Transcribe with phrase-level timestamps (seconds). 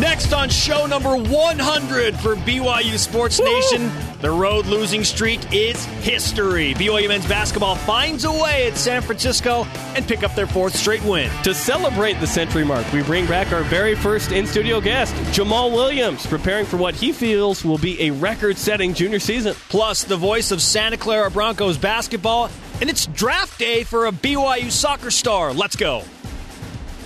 [0.00, 6.74] Next on show number 100 for BYU Sports Nation, the road losing streak is history.
[6.74, 9.64] BYU men's basketball finds a way at San Francisco
[9.94, 11.30] and pick up their fourth straight win.
[11.44, 15.70] To celebrate the century mark, we bring back our very first in studio guest, Jamal
[15.70, 19.54] Williams, preparing for what he feels will be a record setting junior season.
[19.70, 22.50] Plus, the voice of Santa Clara Broncos basketball,
[22.82, 25.54] and it's draft day for a BYU soccer star.
[25.54, 26.02] Let's go.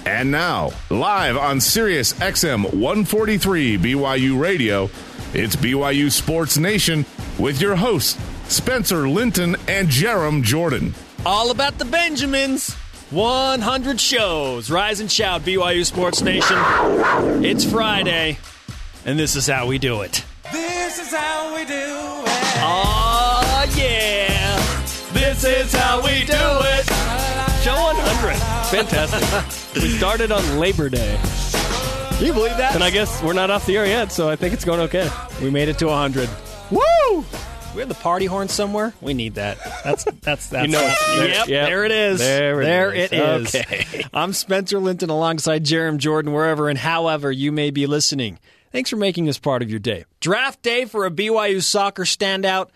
[0.07, 4.85] And now, live on Sirius XM 143 BYU Radio,
[5.35, 7.05] it's BYU Sports Nation
[7.39, 8.19] with your hosts,
[8.49, 10.95] Spencer Linton and Jarom Jordan.
[11.27, 12.75] All about the Benjamins.
[13.11, 14.71] 100 shows.
[14.71, 16.57] Rise and shout, BYU Sports Nation.
[17.45, 18.39] It's Friday,
[19.05, 20.25] and this is how we do it.
[20.53, 22.55] This is how we do it.
[22.63, 24.57] Oh, yeah.
[25.13, 26.87] This is how we do it.
[27.63, 28.60] Show 100.
[28.71, 29.83] Fantastic.
[29.83, 31.19] we started on Labor Day.
[32.17, 32.75] Can you believe that?
[32.75, 35.11] And I guess we're not off the air yet, so I think it's going okay.
[35.43, 36.29] we made it to 100.
[36.71, 37.25] Woo!
[37.75, 38.93] We have the party horn somewhere.
[39.01, 39.59] We need that.
[39.85, 40.67] That's that's that's.
[40.67, 40.97] You know it.
[41.17, 41.69] There- yep, yep.
[41.69, 42.19] there it is.
[42.19, 43.13] There it there is.
[43.13, 43.55] it is.
[43.55, 44.05] Okay.
[44.13, 48.39] I'm Spencer Linton alongside Jarom Jordan, wherever and however you may be listening.
[48.73, 50.05] Thanks for making this part of your day.
[50.21, 52.69] Draft day for a BYU soccer standout.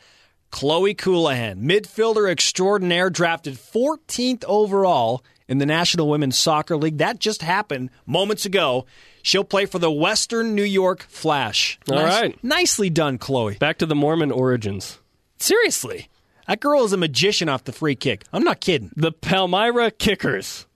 [0.51, 6.99] Chloe Colohan, midfielder extraordinaire, drafted 14th overall in the National Women's Soccer League.
[6.99, 8.87] That just happened moments ago.
[9.23, 11.79] She'll play for the Western New York Flash.
[11.91, 12.45] All Nice- right.
[12.45, 13.55] Nicely done, Chloe.
[13.57, 14.99] Back to the Mormon origins.
[15.39, 16.09] Seriously.
[16.47, 18.25] That girl is a magician off the free kick.
[18.33, 18.91] I'm not kidding.
[18.97, 20.67] The Palmyra Kickers.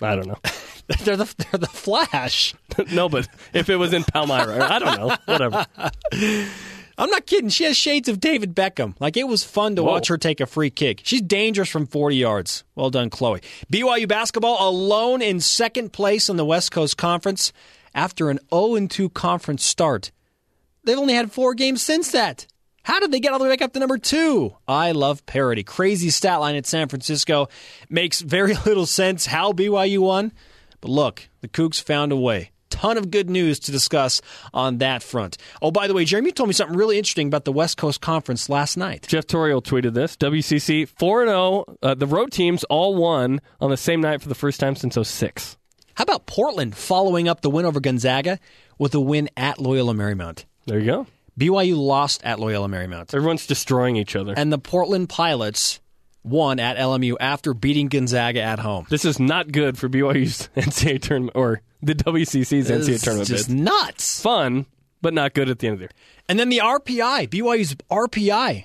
[0.00, 0.38] I don't know.
[1.04, 2.54] They're the, they're the Flash.
[2.92, 5.16] no, but if it was in Palmyra, I don't know.
[5.24, 5.66] Whatever.
[6.98, 7.50] I'm not kidding.
[7.50, 8.94] She has shades of David Beckham.
[8.98, 9.92] Like it was fun to Whoa.
[9.92, 11.02] watch her take a free kick.
[11.04, 12.64] She's dangerous from 40 yards.
[12.74, 13.42] Well done, Chloe.
[13.70, 17.52] BYU basketball alone in second place in the West Coast Conference
[17.94, 20.10] after an 0 2 conference start.
[20.84, 22.46] They've only had four games since that.
[22.84, 24.54] How did they get all the way back up to number two?
[24.68, 25.64] I love parody.
[25.64, 27.48] Crazy stat line at San Francisco.
[27.90, 30.32] Makes very little sense how BYU won.
[30.80, 32.52] But look, the Cougs found a way.
[32.70, 34.20] Ton of good news to discuss
[34.52, 35.38] on that front.
[35.62, 38.00] Oh, by the way, Jeremy, you told me something really interesting about the West Coast
[38.00, 39.06] Conference last night.
[39.08, 40.16] Jeff Toriel tweeted this.
[40.16, 41.64] WCC 4 0.
[41.82, 44.96] Uh, the road teams all won on the same night for the first time since
[45.00, 45.56] 06.
[45.94, 48.38] How about Portland following up the win over Gonzaga
[48.78, 50.44] with a win at Loyola Marymount?
[50.66, 51.06] There you go.
[51.38, 53.14] BYU lost at Loyola Marymount.
[53.14, 54.34] Everyone's destroying each other.
[54.36, 55.80] And the Portland Pilots
[56.22, 58.86] won at LMU after beating Gonzaga at home.
[58.90, 64.20] This is not good for BYU's NCAA tournament or the WCC's NCAA tournament just nuts.
[64.20, 64.66] Fun,
[65.02, 65.90] but not good at the end of the year.
[66.28, 68.64] And then the RPI, BYU's RPI,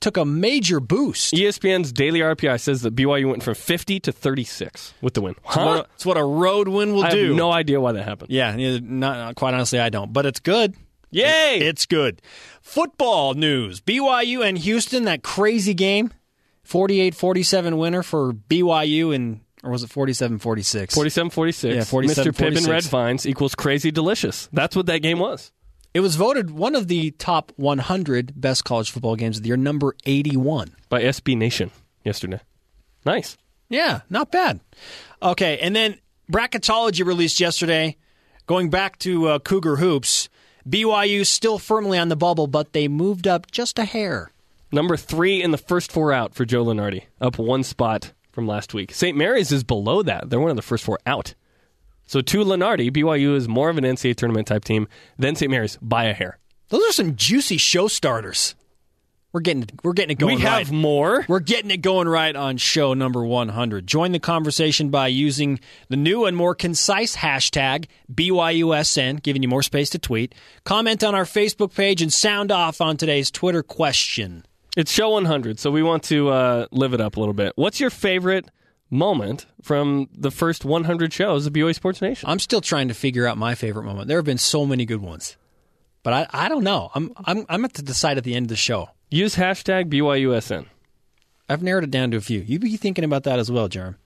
[0.00, 1.34] took a major boost.
[1.34, 5.34] ESPN's daily RPI says that BYU went from 50 to 36 with the win.
[5.44, 7.28] It's what a- It's what a road win will I do.
[7.28, 8.30] have no idea why that happened.
[8.30, 10.12] yeah, not, quite honestly, I don't.
[10.12, 10.74] But it's good.
[11.10, 11.58] Yay!
[11.60, 12.20] It's good.
[12.60, 16.12] Football news BYU and Houston, that crazy game.
[16.64, 20.94] 48 47 winner for BYU, and, or was it 47 46?
[20.94, 21.74] 47 46.
[21.76, 22.36] Yeah, 47, Mr.
[22.36, 22.68] Pippin 46.
[22.68, 24.48] Red Vines equals crazy delicious.
[24.52, 25.52] That's what that game was.
[25.94, 29.56] It was voted one of the top 100 best college football games of the year,
[29.56, 30.76] number 81.
[30.88, 31.70] By SB Nation
[32.04, 32.40] yesterday.
[33.04, 33.36] Nice.
[33.68, 34.60] Yeah, not bad.
[35.22, 35.98] Okay, and then
[36.30, 37.96] bracketology released yesterday.
[38.46, 40.28] Going back to uh, Cougar hoops,
[40.68, 44.30] BYU still firmly on the bubble, but they moved up just a hair.
[44.70, 48.72] Number three in the first four out for Joe Lunardi, up one spot from last
[48.72, 48.94] week.
[48.94, 49.18] St.
[49.18, 50.30] Mary's is below that.
[50.30, 51.34] They're one of the first four out.
[52.06, 54.86] So to Lunardi, BYU is more of an NCAA tournament type team
[55.18, 55.50] than St.
[55.50, 56.38] Mary's by a hair.
[56.68, 58.54] Those are some juicy show starters.
[59.32, 60.36] We're getting we're getting it going.
[60.36, 60.70] we have right.
[60.70, 61.24] more.
[61.26, 63.88] We're getting it going right on show number 100.
[63.88, 69.64] Join the conversation by using the new and more concise hashtag BYUSN, giving you more
[69.64, 70.32] space to tweet.
[70.62, 74.44] Comment on our Facebook page and sound off on today's Twitter question.
[74.78, 77.52] It's show 100, so we want to uh, live it up a little bit.
[77.56, 78.48] What's your favorite
[78.90, 82.28] moment from the first 100 shows of BYU Sports Nation?
[82.30, 84.06] I'm still trying to figure out my favorite moment.
[84.06, 85.36] There have been so many good ones,
[86.04, 86.92] but I, I don't know.
[86.94, 88.90] I'm I'm I'm at to decide at the end of the show.
[89.10, 90.66] Use hashtag BYUSN.
[91.48, 92.38] I've narrowed it down to a few.
[92.38, 93.96] You be thinking about that as well, Jarom.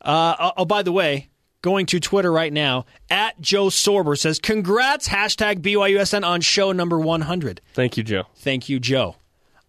[0.00, 1.28] Uh, oh, oh, by the way,
[1.60, 7.00] going to Twitter right now at Joe Sorber says, "Congrats!" Hashtag BYUSN on show number
[7.00, 7.60] 100.
[7.72, 8.26] Thank you, Joe.
[8.36, 9.16] Thank you, Joe.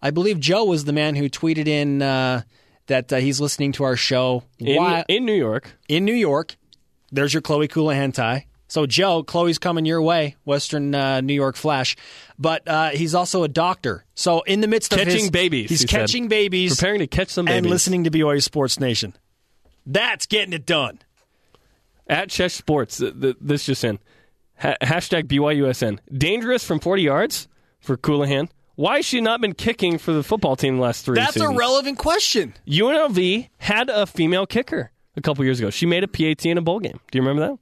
[0.06, 2.42] I believe Joe was the man who tweeted in uh,
[2.86, 6.56] that uh, he's listening to our show In, while- in New York, in New York.
[7.10, 8.46] There's your Chloe Colohan tie.
[8.68, 11.96] So, Joe, Chloe's coming your way, Western uh, New York Flash.
[12.38, 14.04] But uh, he's also a doctor.
[14.16, 16.00] So, in the midst of Catching his- babies, he's he said.
[16.00, 17.58] catching babies, preparing to catch some babies.
[17.58, 19.14] and listening to BYU Sports Nation.
[19.86, 21.00] That's getting it done.
[22.08, 23.98] At Chesh Sports, th- th- this just in.
[24.58, 25.98] Ha- hashtag BYUSN.
[26.16, 27.48] Dangerous from 40 yards
[27.80, 28.48] for Colohan.
[28.76, 31.54] Why has she not been kicking for the football team the last three That's seasons?
[31.54, 32.54] a relevant question.
[32.68, 35.70] UNLV had a female kicker a couple years ago.
[35.70, 37.00] She made a PAT in a bowl game.
[37.10, 37.56] Do you remember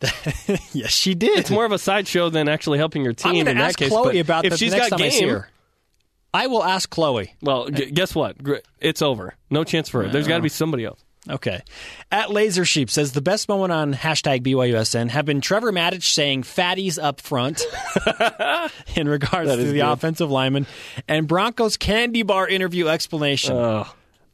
[0.00, 0.60] that?
[0.72, 1.38] yes, she did.
[1.38, 3.78] It's more of a sideshow than actually helping your team I'm in going to ask
[3.78, 3.88] case.
[3.88, 5.48] Chloe but about if she's got I game, her.
[6.34, 7.34] I will ask Chloe.
[7.40, 8.36] well, g- guess what?
[8.80, 9.34] It's over.
[9.50, 10.08] No chance for her.
[10.10, 11.02] There's got to be somebody else.
[11.28, 11.62] Okay.
[12.10, 16.42] At Laser Sheep says the best moment on hashtag BYUSN have been Trevor Maddich saying
[16.42, 17.62] fatties up front
[18.96, 19.80] in regards to the good.
[19.80, 20.66] offensive lineman
[21.08, 23.56] and Broncos candy bar interview explanation.
[23.56, 23.92] Oh,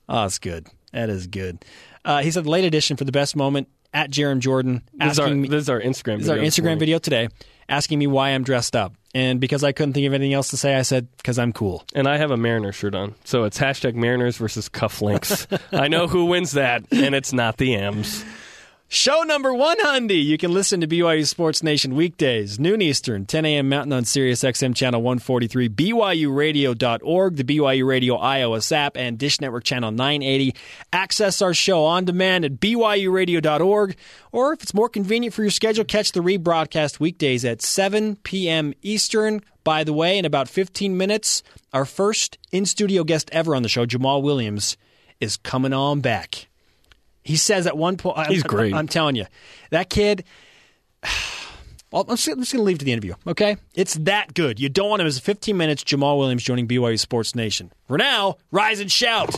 [0.09, 0.67] oh, that's good.
[0.93, 1.65] That is good.
[2.05, 5.29] Uh, he said late edition for the best moment at Jarom Jordan this is, our,
[5.31, 6.19] me, this is our Instagram.
[6.19, 7.29] this is our Instagram video today
[7.69, 8.94] asking me why I'm dressed up.
[9.14, 11.85] And because I couldn't think of anything else to say, I said, because I'm cool.
[11.94, 13.14] And I have a Mariner shirt on.
[13.25, 15.47] So it's hashtag Mariners versus cufflinks.
[15.79, 18.25] I know who wins that, and it's not the M's.
[18.94, 20.12] Show number 100.
[20.12, 23.71] You can listen to BYU Sports Nation weekdays, noon Eastern, 10 a.m.
[23.71, 29.65] Mountain on Sirius XM Channel 143, BYURadio.org, the BYU Radio iOS app, and Dish Network
[29.65, 30.55] Channel 980.
[30.93, 33.97] Access our show on demand at BYURadio.org,
[34.31, 38.75] or if it's more convenient for your schedule, catch the rebroadcast weekdays at 7 p.m.
[38.83, 39.41] Eastern.
[39.65, 41.43] By the way, in about 15 minutes,
[41.73, 44.77] our first in studio guest ever on the show, Jamal Williams,
[45.19, 46.47] is coming on back.
[47.22, 48.74] He says at one point, I'm, He's great.
[48.74, 49.26] I'm, telling you,
[49.70, 50.24] that kid.
[51.90, 53.58] Well, I'm just, just going to leave it to the interview, okay?
[53.74, 54.58] It's that good.
[54.58, 55.84] You don't want him as 15 minutes.
[55.84, 57.70] Jamal Williams joining BYU Sports Nation.
[57.86, 59.28] For now, rise and shout.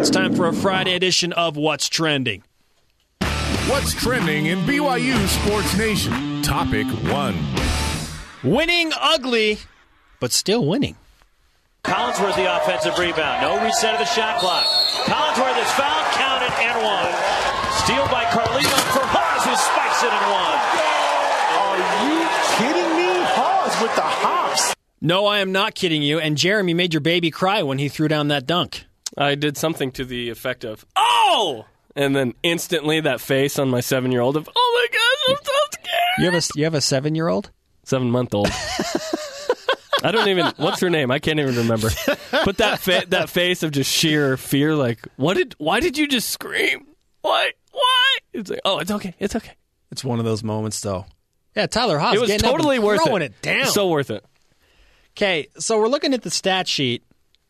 [0.00, 2.42] It's time for a Friday edition of What's Trending.
[3.68, 6.42] What's trending in BYU Sports Nation?
[6.42, 7.36] Topic one.
[8.42, 9.58] Winning ugly,
[10.20, 10.96] but still winning.
[11.84, 13.42] Collinsworth the offensive rebound.
[13.42, 14.64] No reset of the shot clock.
[15.04, 15.97] Collinsworth is fouled, counted,
[16.60, 17.12] and one.
[17.84, 20.58] Steal by Carlino for Haws, who spikes it and one.
[21.58, 22.18] Are you
[22.58, 23.24] kidding me?
[23.34, 24.74] Haws with the hops.
[25.00, 26.18] No, I am not kidding you.
[26.18, 28.84] And Jeremy made your baby cry when he threw down that dunk.
[29.16, 31.66] I did something to the effect of, oh!
[31.96, 35.44] And then instantly that face on my seven year old of, oh my gosh, I'm
[35.44, 36.18] so scared.
[36.18, 37.50] You have a you have a seven year old.
[37.84, 38.48] Seven month old.
[40.04, 41.10] I don't even, what's her name?
[41.10, 41.88] I can't even remember.
[42.44, 46.06] But that fa- that face of just sheer fear, like, what did, why did you
[46.06, 46.86] just scream?
[47.22, 47.54] What?
[47.72, 48.16] Why?
[48.32, 49.14] It's like, oh, it's okay.
[49.18, 49.52] It's okay.
[49.90, 51.06] It's one of those moments, though.
[51.56, 53.32] Yeah, Tyler Haws It was getting up totally and worth throwing it.
[53.32, 53.66] it down.
[53.66, 54.24] So worth it.
[55.16, 57.02] Okay, so we're looking at the stat sheet,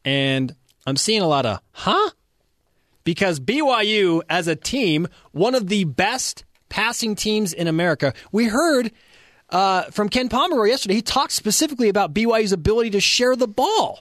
[0.05, 0.55] and
[0.87, 2.11] I'm seeing a lot of, huh?
[3.05, 8.15] Because BYU, as a team, one of the best passing teams in America.
[8.33, 8.93] We heard
[9.51, 10.95] uh, from Ken Pomeroy yesterday.
[10.95, 14.01] He talked specifically about BYU's ability to share the ball.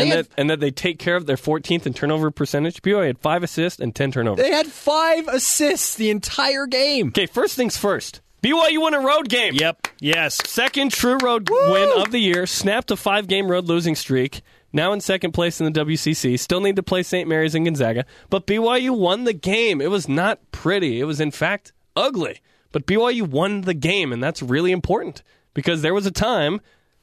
[0.00, 2.82] They And had, that, and that they take care of their 14th in turnover percentage.
[2.82, 4.42] BYU had five assists and 10 turnovers.
[4.44, 7.08] they had five assists the entire game.
[7.08, 8.20] Okay, first things first.
[8.42, 9.54] BYU won a road game.
[9.54, 9.88] Yep.
[10.00, 10.38] Yes.
[10.48, 12.46] Second true road win of the year.
[12.46, 14.40] Snapped a five game road losing streak.
[14.72, 16.38] Now in second place in the WCC.
[16.38, 17.28] Still need to play St.
[17.28, 18.06] Mary's and Gonzaga.
[18.30, 19.80] But BYU won the game.
[19.80, 21.00] It was not pretty.
[21.00, 22.40] It was, in fact, ugly.
[22.72, 25.22] But BYU won the game, and that's really important
[25.54, 26.60] because there was a time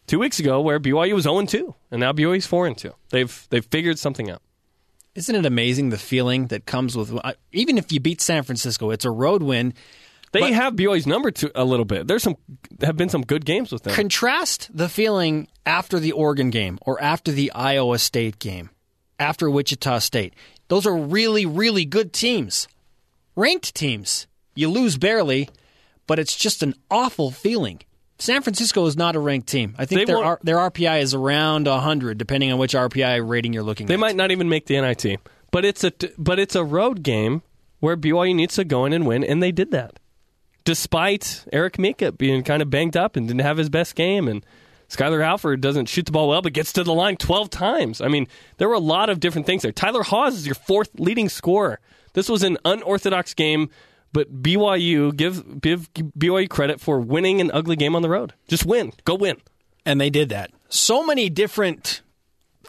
[0.07, 2.93] two weeks ago where BYU was 0 2, and now BYU's 4 2.
[3.09, 4.41] They've, they've figured something out.
[5.15, 8.91] Isn't it amazing the feeling that comes with uh, even if you beat San Francisco,
[8.91, 9.73] it's a road win.
[10.31, 12.07] They But- have BYU's number to, a little bit.
[12.07, 12.35] There's some
[12.81, 13.93] have been some good games with them.
[13.95, 18.69] Contrast the feeling after the Oregon game or after the Iowa State game,
[19.17, 20.33] after Wichita State.
[20.67, 22.67] Those are really, really good teams,
[23.35, 24.27] ranked teams.
[24.53, 25.49] You lose barely,
[26.07, 27.79] but it's just an awful feeling.
[28.19, 29.75] San Francisco is not a ranked team.
[29.77, 33.63] I think their, R- their RPI is around 100, depending on which RPI rating you're
[33.63, 33.89] looking for.
[33.89, 33.99] They at.
[33.99, 35.19] might not even make the NIT,
[35.51, 37.43] but it's a but it's a road game
[37.79, 39.99] where BYU needs to go in and win, and they did that,
[40.63, 44.43] despite Eric Mika being kind of banged up and didn't have his best game, and
[44.89, 48.01] Skyler Halford doesn't shoot the ball well, but gets to the line twelve times.
[48.01, 49.71] I mean, there were a lot of different things there.
[49.71, 51.79] Tyler Haws is your fourth leading scorer.
[52.13, 53.69] This was an unorthodox game,
[54.13, 58.33] but BYU give give BYU credit for winning an ugly game on the road.
[58.47, 59.37] Just win, go win.
[59.85, 60.51] and they did that.
[60.69, 62.01] So many different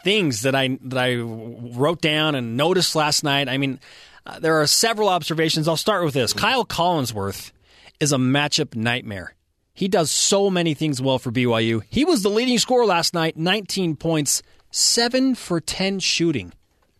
[0.03, 3.49] things that I that I wrote down and noticed last night.
[3.49, 3.79] I mean,
[4.25, 5.67] uh, there are several observations.
[5.67, 6.33] I'll start with this.
[6.33, 7.51] Kyle Collinsworth
[7.99, 9.33] is a matchup nightmare.
[9.73, 11.81] He does so many things well for BYU.
[11.89, 14.41] He was the leading scorer last night, 19 points,
[14.71, 16.51] 7 for 10 shooting.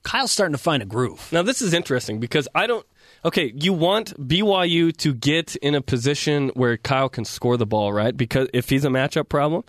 [0.04, 1.28] Kyle's starting to find a groove.
[1.32, 2.86] Now this is interesting because I don't.
[3.26, 7.92] Okay, you want BYU to get in a position where Kyle can score the ball,
[7.92, 8.16] right?
[8.16, 9.64] Because if he's a matchup problem,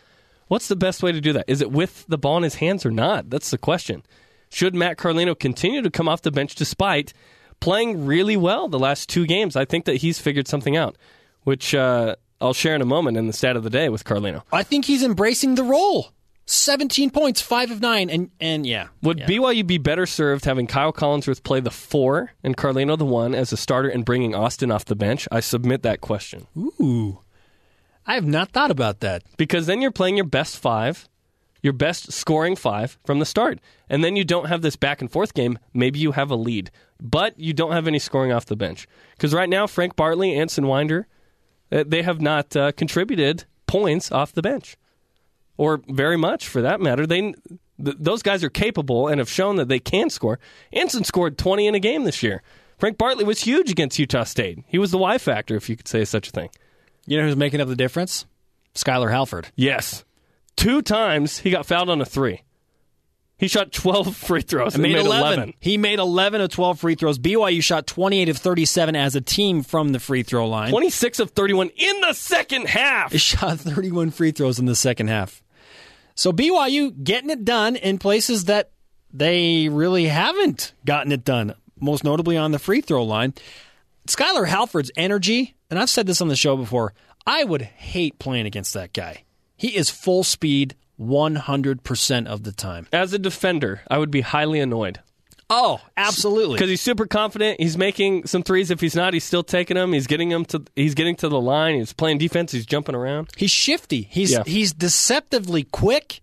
[0.46, 1.46] what's the best way to do that?
[1.48, 3.28] Is it with the ball in his hands or not?
[3.28, 4.04] That's the question.
[4.50, 7.12] Should Matt Carlino continue to come off the bench despite
[7.58, 9.56] playing really well the last two games?
[9.56, 10.96] I think that he's figured something out,
[11.42, 14.42] which uh, I'll share in a moment in the stat of the day with Carlino.
[14.52, 16.12] I think he's embracing the role.
[16.50, 18.88] 17 points, 5 of 9 and and yeah.
[19.02, 19.26] Would yeah.
[19.26, 23.52] BYU be better served having Kyle Collinsworth play the four and Carlino the one as
[23.52, 25.28] a starter and bringing Austin off the bench?
[25.30, 26.46] I submit that question.
[26.56, 27.20] Ooh.
[28.06, 29.22] I have not thought about that.
[29.36, 31.08] Because then you're playing your best five,
[31.62, 33.60] your best scoring five from the start.
[33.88, 35.58] And then you don't have this back and forth game.
[35.72, 38.88] Maybe you have a lead, but you don't have any scoring off the bench.
[39.12, 41.06] Because right now, Frank Bartley, Anson Winder,
[41.70, 44.76] uh, they have not uh, contributed points off the bench,
[45.60, 47.06] or very much for that matter.
[47.06, 50.38] They th- those guys are capable and have shown that they can score.
[50.72, 52.42] Anson scored 20 in a game this year.
[52.78, 54.60] Frank Bartley was huge against Utah State.
[54.66, 56.48] He was the Y factor, if you could say such a thing.
[57.06, 58.24] You know who's making up the difference?
[58.74, 59.48] Skyler Halford.
[59.54, 60.02] Yes.
[60.56, 62.42] Two times he got fouled on a three.
[63.36, 65.32] He shot 12 free throws and made, made 11.
[65.34, 65.54] 11.
[65.60, 67.18] He made 11 of 12 free throws.
[67.18, 70.70] BYU shot 28 of 37 as a team from the free throw line.
[70.70, 73.12] 26 of 31 in the second half.
[73.12, 75.42] He shot 31 free throws in the second half.
[76.20, 78.72] So BYU getting it done in places that
[79.10, 83.32] they really haven't gotten it done, most notably on the free throw line.
[84.06, 86.92] Skyler Halford's energy, and I've said this on the show before,
[87.26, 89.24] I would hate playing against that guy.
[89.56, 92.86] He is full speed 100% of the time.
[92.92, 95.00] As a defender, I would be highly annoyed.
[95.50, 96.54] Oh, absolutely.
[96.54, 97.60] Because he's super confident.
[97.60, 98.70] He's making some threes.
[98.70, 99.92] If he's not, he's still taking them.
[99.92, 100.62] He's getting them to.
[100.76, 101.74] He's getting to the line.
[101.74, 102.52] He's playing defense.
[102.52, 103.30] He's jumping around.
[103.36, 104.02] He's shifty.
[104.10, 104.44] He's Yeah.
[104.46, 106.20] he's deceptively quick,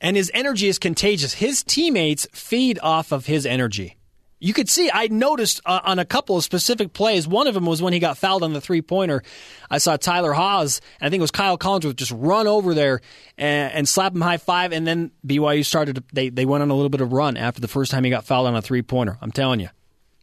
[0.00, 1.34] and his energy is contagious.
[1.34, 3.96] His teammates feed off of his energy.
[4.44, 4.90] You could see.
[4.92, 7.28] I noticed uh, on a couple of specific plays.
[7.28, 9.22] One of them was when he got fouled on the three pointer.
[9.70, 13.02] I saw Tyler Haws, and I think it was Kyle Collinsworth, just run over there
[13.38, 14.72] and, and slap him high five.
[14.72, 15.94] And then BYU started.
[15.94, 18.10] To, they they went on a little bit of run after the first time he
[18.10, 19.16] got fouled on a three pointer.
[19.22, 19.68] I'm telling you,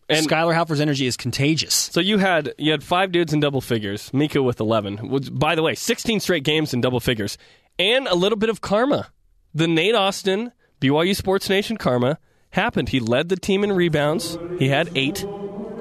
[0.10, 1.74] And- Skyler Halford's energy is contagious.
[1.74, 4.14] So you had you had five dudes in double figures.
[4.14, 4.98] Mika with eleven.
[5.10, 7.38] Which, by the way, sixteen straight games in double figures,
[7.80, 9.08] and a little bit of karma.
[9.54, 12.20] The Nate Austin BYU Sports Nation karma
[12.51, 12.89] happened.
[12.89, 14.38] He led the team in rebounds.
[14.58, 15.25] He had eight.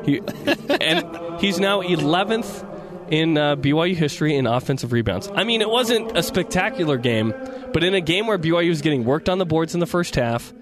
[0.04, 0.20] He,
[0.80, 2.64] and he's now eleventh
[3.10, 5.30] in uh, BYU history in offensive rebounds.
[5.34, 7.34] I mean, it wasn't a spectacular game,
[7.72, 10.14] but in a game where BYU was getting worked on the boards in the first
[10.14, 10.52] half,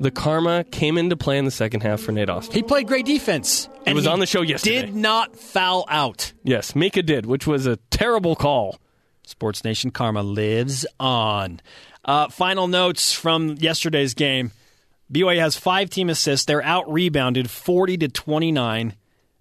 [0.00, 2.54] the karma came into play in the second half for Nate Austin.
[2.54, 3.68] He played great defense.
[3.84, 4.82] and was on the show yesterday.
[4.82, 6.32] Did not foul out.
[6.44, 8.78] Yes, Mika did, which was a terrible call.
[9.24, 11.60] Sports Nation Karma lives on.
[12.04, 14.52] Uh, final notes from yesterday's game.
[15.12, 16.44] BYU has five team assists.
[16.44, 18.94] They're out rebounded 40 to 29,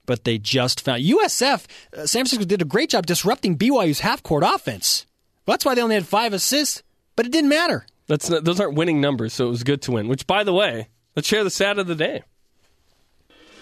[0.05, 1.65] but they just found USF.
[1.93, 5.05] Uh, San Francisco did a great job disrupting BYU's half court offense.
[5.45, 6.83] That's why they only had five assists,
[7.15, 7.85] but it didn't matter.
[8.07, 10.07] That's not, those aren't winning numbers, so it was good to win.
[10.07, 12.23] Which, by the way, let's share the stat of the day.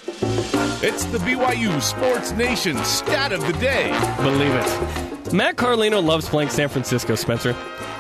[0.08, 3.90] It's the BYU Sports Nation stat of the day.
[4.18, 5.34] Believe it.
[5.34, 7.16] Matt Carlino loves playing San Francisco.
[7.16, 7.54] Spencer,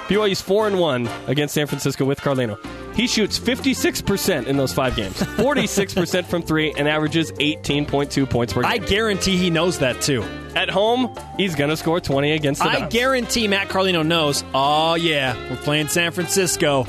[0.08, 2.58] BYU's four and one against San Francisco with Carlino.
[2.96, 6.88] He shoots fifty six percent in those five games, forty six percent from three, and
[6.88, 8.72] averages eighteen point two points per game.
[8.72, 10.24] I guarantee he knows that too.
[10.56, 14.94] At home, he's going to score twenty against the I guarantee Matt Carlino knows, oh,
[14.96, 16.86] yeah, we're playing San Francisco.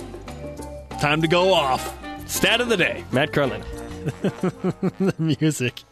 [1.01, 1.97] Time to go off.
[2.29, 3.65] Stat of the day: Matt Carlino.
[4.99, 5.83] The music.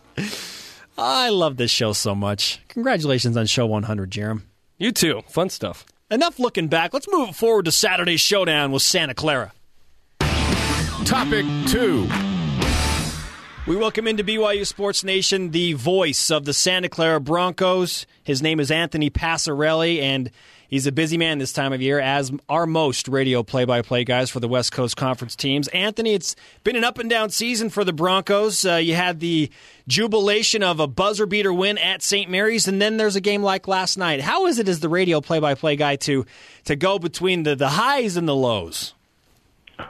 [0.96, 2.60] I love this show so much.
[2.68, 4.42] Congratulations on show 100, Jarom.
[4.78, 5.22] You too.
[5.28, 5.84] Fun stuff.
[6.10, 6.92] Enough looking back.
[6.92, 9.52] Let's move forward to Saturday's showdown with Santa Clara.
[11.06, 12.06] Topic two.
[13.66, 18.04] We welcome into BYU Sports Nation the voice of the Santa Clara Broncos.
[18.22, 20.30] His name is Anthony Passarelli, and
[20.74, 24.02] he's a busy man this time of year, as are most radio play by play
[24.02, 25.68] guys for the West Coast Conference teams.
[25.68, 28.66] Anthony, it's been an up and down season for the Broncos.
[28.66, 29.50] Uh, you had the
[29.86, 32.28] jubilation of a buzzer beater win at St.
[32.28, 34.20] Mary's, and then there's a game like last night.
[34.20, 36.26] How is it as the radio play by play guy to,
[36.64, 38.94] to go between the, the highs and the lows?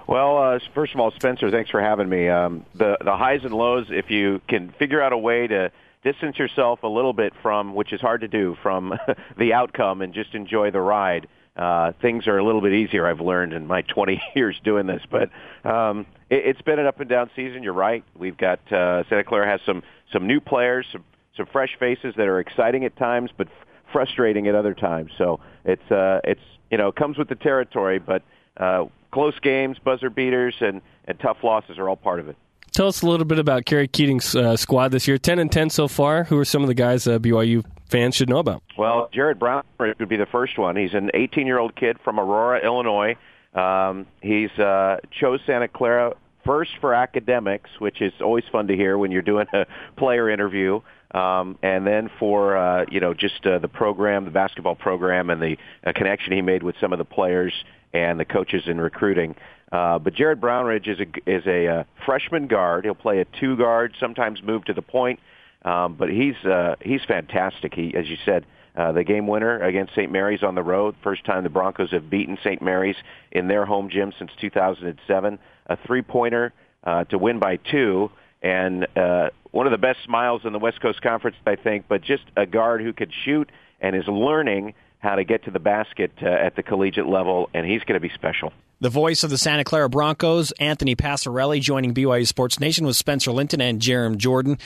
[0.06, 2.28] Well, uh, first of all, Spencer, thanks for having me.
[2.28, 5.72] Um, the the highs and lows, if you can figure out a way to
[6.04, 8.92] distance yourself a little bit from, which is hard to do, from
[9.38, 11.26] the outcome and just enjoy the ride.
[11.56, 13.06] Uh, things are a little bit easier.
[13.06, 15.30] I've learned in my 20 years doing this, but
[15.68, 17.62] um, it, it's been an up and down season.
[17.62, 18.04] You're right.
[18.16, 19.82] We've got uh, Santa Clara has some
[20.12, 21.04] some new players, some
[21.36, 23.48] some fresh faces that are exciting at times, but
[23.92, 25.12] frustrating at other times.
[25.16, 28.22] So it's uh, it's you know it comes with the territory, but
[28.56, 32.36] uh, close games, buzzer beaters, and and tough losses are all part of it.
[32.74, 35.16] Tell us a little bit about Kerry Keating's uh, squad this year.
[35.16, 36.24] Ten and ten so far.
[36.24, 38.64] Who are some of the guys uh, BYU fans should know about?
[38.76, 40.74] Well, Jared Brown would be the first one.
[40.74, 43.14] He's an 18-year-old kid from Aurora, Illinois.
[43.54, 46.14] Um, he's uh, chose Santa Clara
[46.44, 49.66] first for academics, which is always fun to hear when you're doing a
[49.96, 50.80] player interview.
[51.12, 55.40] Um, and then for uh, you know just uh, the program, the basketball program, and
[55.40, 57.52] the uh, connection he made with some of the players
[57.92, 59.36] and the coaches in recruiting.
[59.72, 62.84] Uh, but Jared Brownridge is a is a uh, freshman guard.
[62.84, 65.20] He'll play a two guard, sometimes move to the point.
[65.64, 67.74] Um, but he's uh, he's fantastic.
[67.74, 68.44] He, as you said,
[68.76, 70.10] uh, the game winner against St.
[70.10, 70.94] Mary's on the road.
[71.02, 72.60] First time the Broncos have beaten St.
[72.60, 72.96] Mary's
[73.32, 75.38] in their home gym since 2007.
[75.66, 76.52] A three-pointer
[76.82, 78.10] uh, to win by two,
[78.42, 81.86] and uh, one of the best smiles in the West Coast Conference, I think.
[81.88, 84.74] But just a guard who could shoot and is learning
[85.04, 88.00] how to get to the basket uh, at the collegiate level, and he's going to
[88.00, 88.52] be special.
[88.80, 93.30] The voice of the Santa Clara Broncos, Anthony Passarelli, joining BYU Sports Nation with Spencer
[93.30, 94.58] Linton and Jarom Jordan.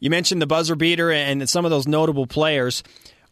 [0.00, 2.82] You mentioned the buzzer beater and some of those notable players.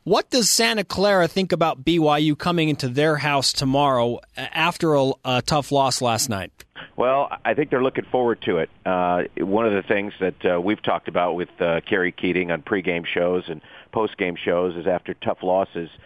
[0.05, 5.43] What does Santa Clara think about BYU coming into their house tomorrow after a, a
[5.43, 6.51] tough loss last night?
[6.97, 8.71] Well, I think they're looking forward to it.
[8.85, 12.63] Uh, one of the things that uh, we've talked about with uh, Kerry Keating on
[12.63, 13.61] pregame shows and
[13.93, 15.99] postgame shows is after tough losses, uh,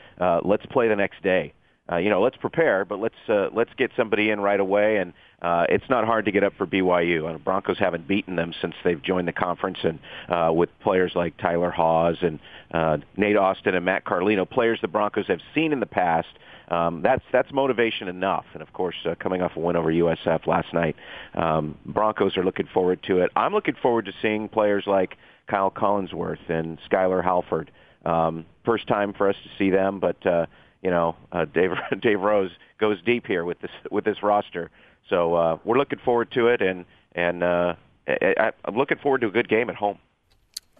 [0.44, 1.52] let's play the next day.
[1.90, 4.96] Uh, you know, let's prepare, but let's uh, let's get somebody in right away.
[4.96, 7.30] And uh, it's not hard to get up for BYU.
[7.30, 11.36] And Broncos haven't beaten them since they've joined the conference, and uh, with players like
[11.36, 12.40] Tyler Haws and
[12.72, 16.28] uh, Nate Austin and Matt Carlino, players the Broncos have seen in the past.
[16.68, 18.46] Um, that's that's motivation enough.
[18.52, 20.96] And of course, uh, coming off a win over USF last night,
[21.34, 23.30] um, Broncos are looking forward to it.
[23.36, 25.16] I'm looking forward to seeing players like
[25.48, 27.70] Kyle Collinsworth and Skyler Halford.
[28.06, 30.24] Um, first time for us to see them, but.
[30.26, 30.46] Uh,
[30.82, 31.70] you know, uh, Dave
[32.00, 34.70] Dave Rose goes deep here with this with this roster.
[35.08, 37.74] So uh, we're looking forward to it, and and uh,
[38.06, 39.98] I, I'm looking forward to a good game at home.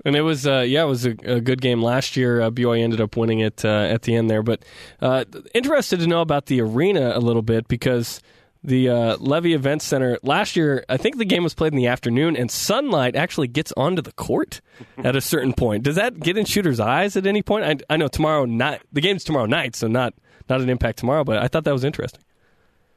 [0.05, 2.43] And it was, uh, yeah, it was a, a, good game last year.
[2.43, 4.43] Uh, BYU ended up winning it uh, at the end there.
[4.43, 4.63] But
[5.01, 8.21] uh, interested to know about the arena a little bit because
[8.67, 10.85] the uh, Leavey Event Center last year.
[10.89, 14.13] I think the game was played in the afternoon, and sunlight actually gets onto the
[14.13, 14.61] court
[14.99, 15.85] at a certain point.
[15.85, 17.65] Does that get in shooters' eyes at any point?
[17.65, 20.15] I, I know tomorrow night the game's tomorrow night, so not
[20.49, 21.25] not an impact tomorrow.
[21.25, 22.21] But I thought that was interesting.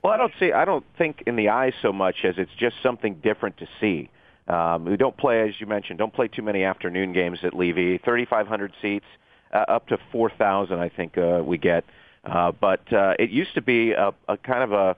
[0.04, 0.52] Well, I don't see.
[0.52, 4.10] I don't think in the eyes so much as it's just something different to see.
[4.48, 8.04] Um, we don't play, as you mentioned, don't play too many afternoon games at Leavey.
[8.04, 9.06] 3,500 seats,
[9.54, 11.86] uh, up to 4,000, I think uh, we get.
[12.26, 14.96] Uh, but uh, it used to be a, a kind of a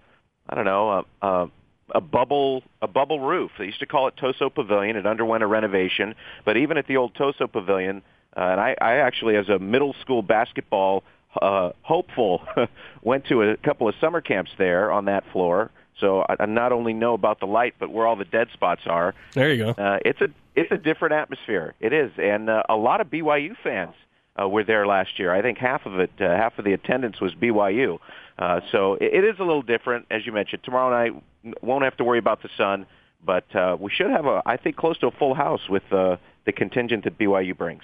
[0.52, 1.52] I don't know, a, a,
[1.96, 3.52] a bubble a bubble roof.
[3.58, 4.96] They used to call it Toso Pavilion.
[4.96, 8.02] It underwent a renovation, but even at the old Toso Pavilion,
[8.36, 11.04] uh, and I, I actually, as a middle school basketball
[11.42, 12.44] uh, hopeful,
[13.02, 15.72] went to a couple of summer camps there on that floor.
[16.00, 18.82] So I, I not only know about the light, but where all the dead spots
[18.86, 19.14] are.
[19.34, 19.70] There you go.
[19.72, 21.76] Uh, it's a it's a different atmosphere.
[21.80, 23.94] It is, and uh, a lot of BYU fans
[24.40, 25.34] uh, were there last year.
[25.34, 28.00] I think half of it, uh, half of the attendance was BYU.
[28.42, 30.64] Uh, so it, it is a little different, as you mentioned.
[30.64, 31.24] Tomorrow night
[31.62, 32.88] won't have to worry about the sun,
[33.24, 36.18] but uh, we should have a, I think, close to a full house with uh,
[36.46, 37.84] the contingent that BYU brings.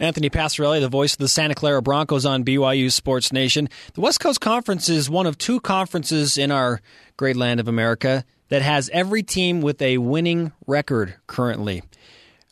[0.00, 3.68] Anthony Passarelli, the voice of the Santa Clara Broncos on BYU Sports Nation.
[3.94, 6.82] The West Coast Conference is one of two conferences in our
[7.16, 11.82] great land of America that has every team with a winning record currently.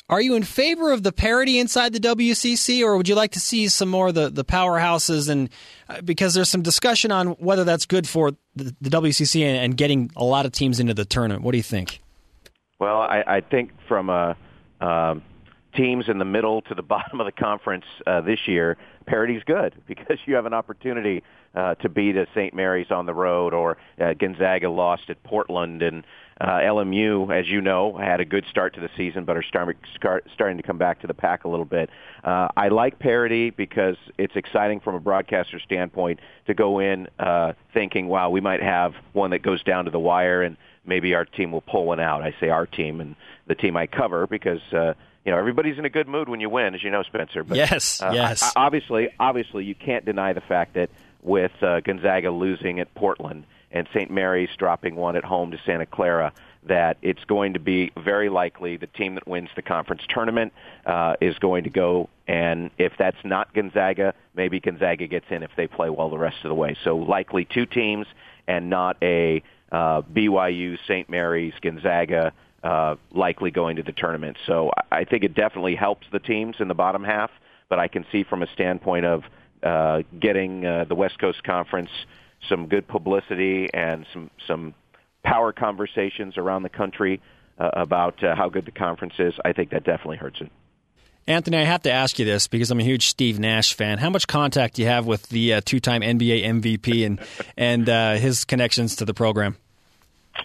[0.09, 3.41] Are you in favor of the parity inside the WCC, or would you like to
[3.41, 5.31] see some more of the, the powerhouses?
[5.31, 5.49] And
[5.89, 9.77] uh, because there's some discussion on whether that's good for the, the WCC and, and,
[9.79, 11.43] getting a lot of teams into the tournament.
[11.43, 12.01] What do you think?
[12.79, 14.35] Well, I, I think from uh,
[14.79, 15.15] uh,
[15.77, 19.43] teams in the middle to the bottom of the conference uh, this year, parity is
[19.45, 21.23] good because you have an opportunity
[21.55, 22.53] uh, to beat a St.
[22.55, 26.05] Mary's on the road, or uh, Gonzaga lost at Portland, and
[26.41, 29.77] uh, LMU, as you know, had a good start to the season, but are start,
[29.95, 31.91] start, starting to come back to the pack a little bit.
[32.25, 37.53] Uh, I like parity because it's exciting from a broadcaster standpoint to go in uh,
[37.73, 41.25] thinking, wow, we might have one that goes down to the wire, and maybe our
[41.25, 42.23] team will pull one out.
[42.23, 43.15] I say our team and
[43.47, 44.61] the team I cover because.
[44.73, 47.45] Uh, you know everybody's in a good mood when you win, as you know, Spencer.
[47.45, 48.53] But, yes, uh, yes.
[48.57, 50.91] Obviously, obviously, you can't deny the fact that
[51.23, 54.11] with uh, Gonzaga losing at Portland and St.
[54.11, 56.33] Mary's dropping one at home to Santa Clara,
[56.67, 60.53] that it's going to be very likely the team that wins the conference tournament
[60.87, 62.09] uh, is going to go.
[62.29, 66.37] And if that's not Gonzaga, maybe Gonzaga gets in if they play well the rest
[66.45, 66.77] of the way.
[66.85, 68.07] So likely two teams
[68.47, 71.11] and not a uh, BYU, St.
[71.11, 72.33] Mary's, Gonzaga
[72.65, 74.39] uh, likely going to the tournament.
[74.47, 77.31] So I think it definitely helps the teams in the bottom half,
[77.69, 79.23] but I can see from a standpoint of
[79.63, 81.91] uh, getting uh, the West Coast Conference
[82.49, 84.75] some good publicity and some some
[85.23, 87.21] power conversations around the country
[87.59, 90.51] uh, about uh, how good the conference is, I think that definitely hurts it.
[91.27, 93.97] Anthony, I have to ask you this because I'm a huge Steve Nash fan.
[93.97, 97.21] How much contact do you have with the uh, two-time NBA MVP and
[97.57, 99.57] and uh, his connections to the program?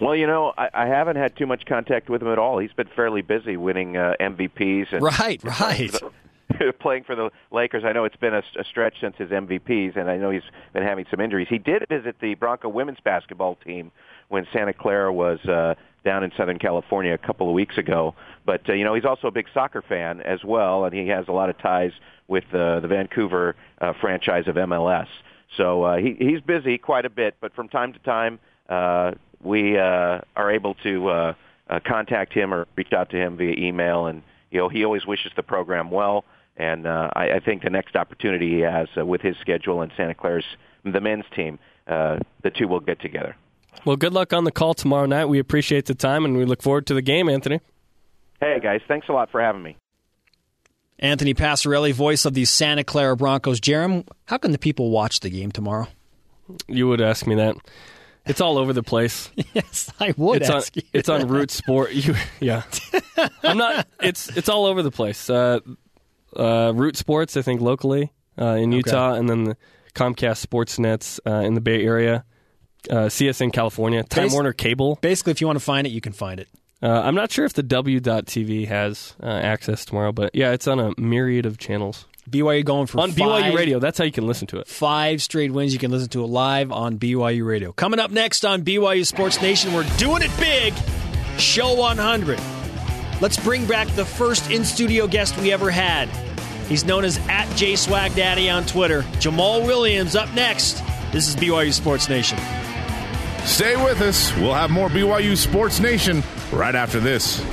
[0.01, 2.59] Well, you know, I, I haven't had too much contact with him at all.
[2.59, 5.91] He's been fairly busy winning uh, MVPs and Right, right.
[6.79, 7.83] playing for the Lakers.
[7.85, 10.83] I know it's been a, a stretch since his MVPs, and I know he's been
[10.83, 11.47] having some injuries.
[11.49, 13.91] He did visit the Bronco women's basketball team
[14.29, 15.75] when Santa Clara was uh,
[16.05, 18.15] down in Southern California a couple of weeks ago.
[18.45, 21.27] But uh, you know, he's also a big soccer fan as well, and he has
[21.27, 21.91] a lot of ties
[22.27, 25.07] with uh, the Vancouver uh, franchise of MLS.
[25.57, 29.77] So uh, he, he's busy quite a bit, but from time to time uh, we
[29.77, 31.33] uh, are able to uh,
[31.69, 35.05] uh, contact him or reach out to him via email, and you know he always
[35.05, 36.25] wishes the program well.
[36.57, 39.91] And uh, I, I think the next opportunity he has uh, with his schedule and
[39.95, 40.45] Santa Clara's
[40.83, 43.35] the men's team, uh, the two will get together.
[43.85, 45.25] Well, good luck on the call tomorrow night.
[45.25, 47.61] We appreciate the time and we look forward to the game, Anthony.
[48.41, 49.77] Hey guys, thanks a lot for having me.
[50.97, 53.61] Anthony Passarelli, voice of the Santa Clara Broncos.
[53.61, 55.87] Jarom, how can the people watch the game tomorrow?
[56.67, 57.55] You would ask me that.
[58.29, 59.31] It's all over the place.
[59.53, 60.89] yes, I would it's ask on, you.
[60.93, 61.91] It's on Root Sport.
[61.99, 62.61] You, yeah,
[63.43, 63.87] I'm not.
[64.01, 65.29] It's it's all over the place.
[65.29, 65.59] Uh,
[66.35, 69.57] uh, Root Sports, I think locally uh, in Utah, and then the
[69.95, 72.23] Comcast Sports Nets uh, in the Bay Area,
[72.89, 74.99] uh, CSN California, Time Bas- Warner Cable.
[75.01, 76.47] Basically, if you want to find it, you can find it.
[76.81, 80.79] Uh, I'm not sure if the W.TV has uh, access tomorrow, but yeah, it's on
[80.79, 83.79] a myriad of channels BYU going for on five, BYU Radio.
[83.79, 84.67] That's how you can listen to it.
[84.67, 85.73] Five straight wins.
[85.73, 87.71] You can listen to it live on BYU Radio.
[87.73, 90.73] Coming up next on BYU Sports Nation, we're doing it big.
[91.39, 92.39] Show 100.
[93.21, 96.07] Let's bring back the first in studio guest we ever had.
[96.67, 99.03] He's known as at JSwagDaddy on Twitter.
[99.19, 100.83] Jamal Williams up next.
[101.11, 102.37] This is BYU Sports Nation.
[103.45, 104.35] Stay with us.
[104.37, 107.43] We'll have more BYU Sports Nation right after this.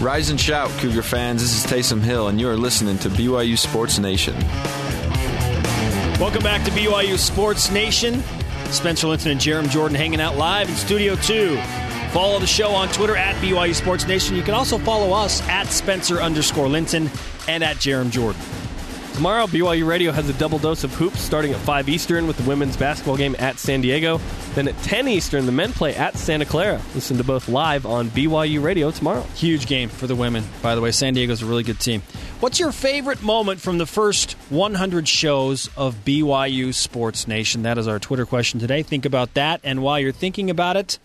[0.00, 1.42] Rise and shout, Cougar fans.
[1.42, 4.32] This is Taysom Hill, and you are listening to BYU Sports Nation.
[6.20, 8.22] Welcome back to BYU Sports Nation.
[8.66, 11.56] Spencer Linton and Jarom Jordan hanging out live in Studio 2.
[12.12, 14.36] Follow the show on Twitter at BYU Sports Nation.
[14.36, 17.10] You can also follow us at Spencer underscore Linton
[17.48, 18.40] and at Jarom Jordan.
[19.18, 22.48] Tomorrow, BYU Radio has a double dose of hoops starting at 5 Eastern with the
[22.48, 24.20] women's basketball game at San Diego.
[24.54, 26.80] Then at 10 Eastern, the men play at Santa Clara.
[26.94, 29.22] Listen to both live on BYU Radio tomorrow.
[29.34, 30.92] Huge game for the women, by the way.
[30.92, 32.00] San Diego's a really good team.
[32.38, 37.62] What's your favorite moment from the first 100 shows of BYU Sports Nation?
[37.62, 38.84] That is our Twitter question today.
[38.84, 39.60] Think about that.
[39.64, 41.00] And while you're thinking about it,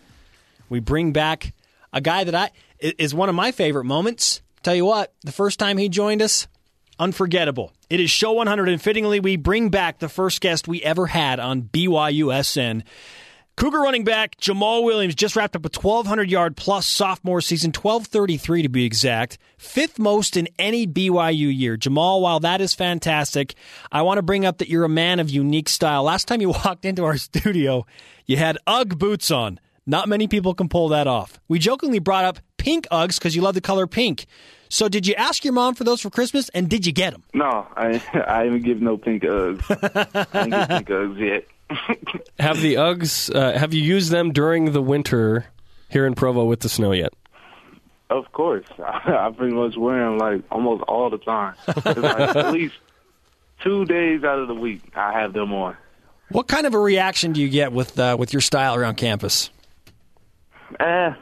[0.69, 1.51] we bring back
[1.91, 4.43] a guy that I is one of my favorite moments.
[4.61, 6.47] Tell you what, the first time he joined us,
[6.99, 7.73] unforgettable.
[7.89, 11.39] It is show 100, and fittingly, we bring back the first guest we ever had
[11.39, 12.83] on BYUSN.
[13.55, 18.63] Cougar running back Jamal Williams just wrapped up a 1,200 yard plus sophomore season, 1233
[18.63, 21.77] to be exact, fifth most in any BYU year.
[21.77, 23.53] Jamal, while that is fantastic,
[23.91, 26.03] I want to bring up that you're a man of unique style.
[26.03, 27.85] Last time you walked into our studio,
[28.25, 29.59] you had Ugg boots on.
[29.85, 31.39] Not many people can pull that off.
[31.47, 34.25] We jokingly brought up pink Uggs because you love the color pink.
[34.73, 37.21] So, did you ask your mom for those for Christmas, and did you get them?
[37.31, 39.61] No, I I haven't give no pink Uggs.
[40.33, 41.47] I ain't get pink Uggs yet.
[42.39, 45.45] Have the Uggs, uh, have you used them during the winter
[45.89, 47.13] here in Provo with the snow yet?
[48.09, 51.53] Of course, I, I pretty much wear them like almost all the time.
[51.67, 52.75] It's like at least
[53.63, 55.77] two days out of the week, I have them on.
[56.29, 59.51] What kind of a reaction do you get with uh, with your style around campus?
[60.79, 61.13] Eh,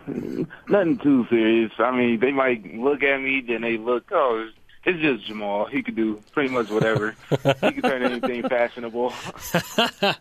[0.67, 1.71] nothing too serious.
[1.79, 4.49] I mean, they might look at me, then they look, oh,
[4.83, 5.65] it's just Jamal.
[5.65, 7.15] He could do pretty much whatever.
[7.29, 9.13] he could turn anything fashionable.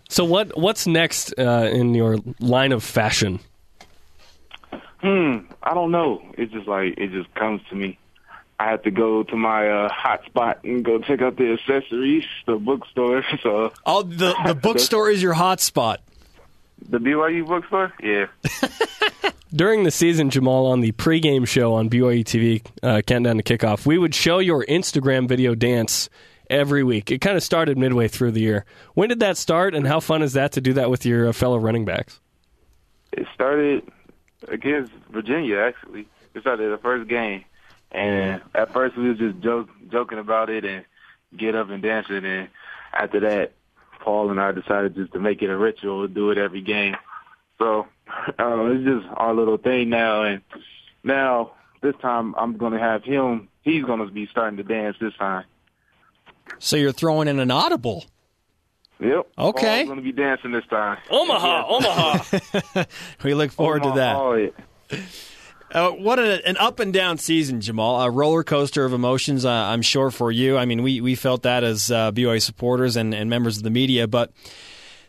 [0.08, 3.40] So, what what's next uh, in your line of fashion?
[5.00, 6.20] Hmm, I don't know.
[6.36, 7.98] It's just like it just comes to me.
[8.58, 12.24] I have to go to my uh, hot spot and go check out the accessories,
[12.46, 13.24] the bookstore.
[13.42, 16.00] So Oh, the the bookstore is your hot spot.
[16.90, 18.26] The BYU bookstore, yeah.
[19.52, 23.86] During the season, Jamal, on the pregame show on BYU TV, uh, Countdown to Kickoff,
[23.86, 26.08] we would show your Instagram video dance
[26.48, 27.10] every week.
[27.10, 28.64] It kind of started midway through the year.
[28.94, 31.32] When did that start, and how fun is that to do that with your uh,
[31.32, 32.20] fellow running backs?
[33.12, 33.88] It started
[34.48, 35.58] against Virginia.
[35.58, 37.44] Actually, it started the first game,
[37.90, 40.84] and at first we was just joke, joking about it and
[41.36, 42.48] get up and dancing, and
[42.92, 43.52] after that,
[44.00, 46.96] Paul and I decided just to make it a ritual, do it every game.
[47.58, 50.42] So uh, it's just our little thing now, and
[51.04, 53.48] now this time I'm going to have him.
[53.62, 55.44] He's going to be starting to dance this time.
[56.58, 58.04] So you're throwing in an audible.
[58.98, 59.28] Yep.
[59.38, 59.84] Okay.
[59.84, 60.98] Paul's going to be dancing this time.
[61.10, 62.84] Omaha, Omaha.
[63.24, 64.52] We look forward to that.
[65.72, 68.02] Uh, what a, an up and down season, Jamal.
[68.02, 70.56] A roller coaster of emotions, uh, I'm sure, for you.
[70.56, 73.70] I mean, we, we felt that as uh, BYU supporters and, and members of the
[73.70, 74.32] media, but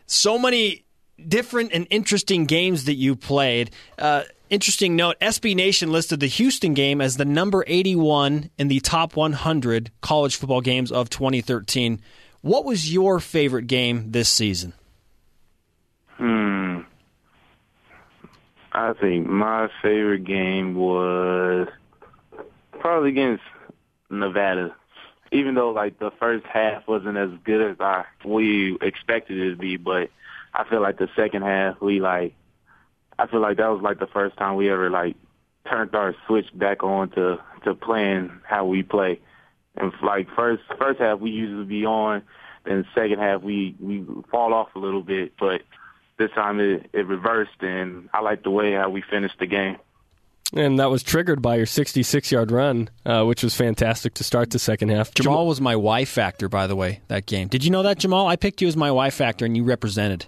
[0.06, 0.84] So many
[1.26, 3.70] different and interesting games that you played.
[3.98, 8.80] Uh, interesting note SB Nation listed the Houston game as the number 81 in the
[8.80, 12.00] top 100 college football games of 2013.
[12.40, 14.74] What was your favorite game this season?
[16.16, 16.80] Hmm.
[18.74, 21.68] I think my favorite game was
[22.80, 23.42] probably against
[24.10, 24.74] Nevada.
[25.30, 29.56] Even though like the first half wasn't as good as I we expected it to
[29.56, 30.10] be, but
[30.54, 32.34] I feel like the second half we like
[33.18, 35.16] I feel like that was like the first time we ever like
[35.68, 39.20] turned our switch back on to to playing how we play.
[39.76, 42.22] And like first first half we usually be on,
[42.64, 45.62] then second half we we fall off a little bit, but
[46.18, 49.76] this time it, it reversed, and I like the way how we finished the game.
[50.54, 54.50] And that was triggered by your 66 yard run, uh, which was fantastic to start
[54.50, 55.14] the second half.
[55.14, 57.48] Jamal was my Y factor, by the way, that game.
[57.48, 58.26] Did you know that, Jamal?
[58.26, 60.26] I picked you as my Y factor, and you represented.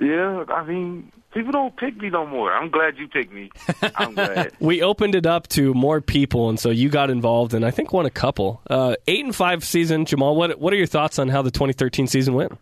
[0.00, 2.52] Yeah, I mean, people don't pick me no more.
[2.52, 3.50] I'm glad you picked me.
[3.96, 4.52] I'm glad.
[4.60, 7.92] we opened it up to more people, and so you got involved, and I think
[7.92, 8.62] won a couple.
[8.70, 10.36] Uh, eight and five season, Jamal.
[10.36, 12.58] What what are your thoughts on how the 2013 season went?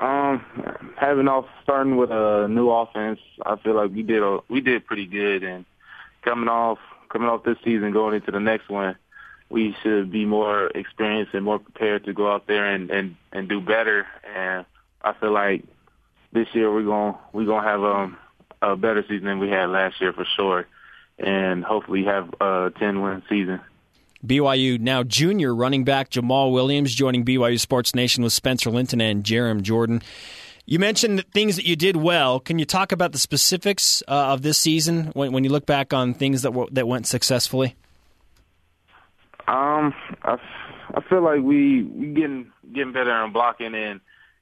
[0.00, 0.42] Um,
[0.96, 4.86] having off starting with a new offense, I feel like we did a, we did
[4.86, 5.66] pretty good, and
[6.22, 6.78] coming off
[7.10, 8.96] coming off this season, going into the next one,
[9.50, 13.48] we should be more experienced and more prepared to go out there and and and
[13.48, 14.06] do better.
[14.34, 14.64] And
[15.02, 15.64] I feel like
[16.32, 18.16] this year we're gonna we're gonna have um,
[18.62, 20.66] a better season than we had last year for sure,
[21.18, 23.60] and hopefully have a ten win season.
[24.26, 29.24] BYU now junior running back Jamal Williams joining BYU Sports Nation with Spencer Linton and
[29.24, 30.02] Jarom Jordan.
[30.66, 32.38] You mentioned things that you did well.
[32.38, 35.92] Can you talk about the specifics uh, of this season when, when you look back
[35.92, 37.74] on things that that went successfully?
[39.48, 40.36] Um, I,
[40.94, 44.00] I feel like we we getting getting better on blocking and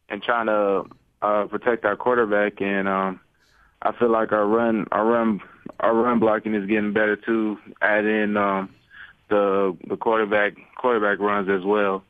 [0.08, 0.84] and trying to
[1.22, 3.20] uh, protect our quarterback, and um,
[3.80, 5.40] I feel like our run our run
[5.80, 7.56] our run blocking is getting better too.
[7.80, 8.74] Add in um,
[9.28, 12.04] the the quarterback quarterback runs as well,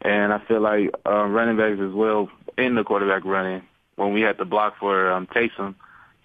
[0.00, 3.62] and I feel like uh, running backs as well in the quarterback running
[3.96, 5.74] when we had to block for um, Taysom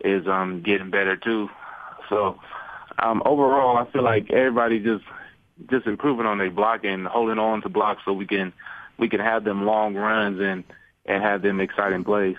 [0.01, 1.49] is um, getting better too.
[2.09, 2.39] So
[2.99, 5.03] um, overall, I feel like everybody just
[5.69, 8.53] just improving on their blocking, holding on to blocks so we can
[8.97, 10.63] we can have them long runs and
[11.05, 12.37] and have them exciting plays.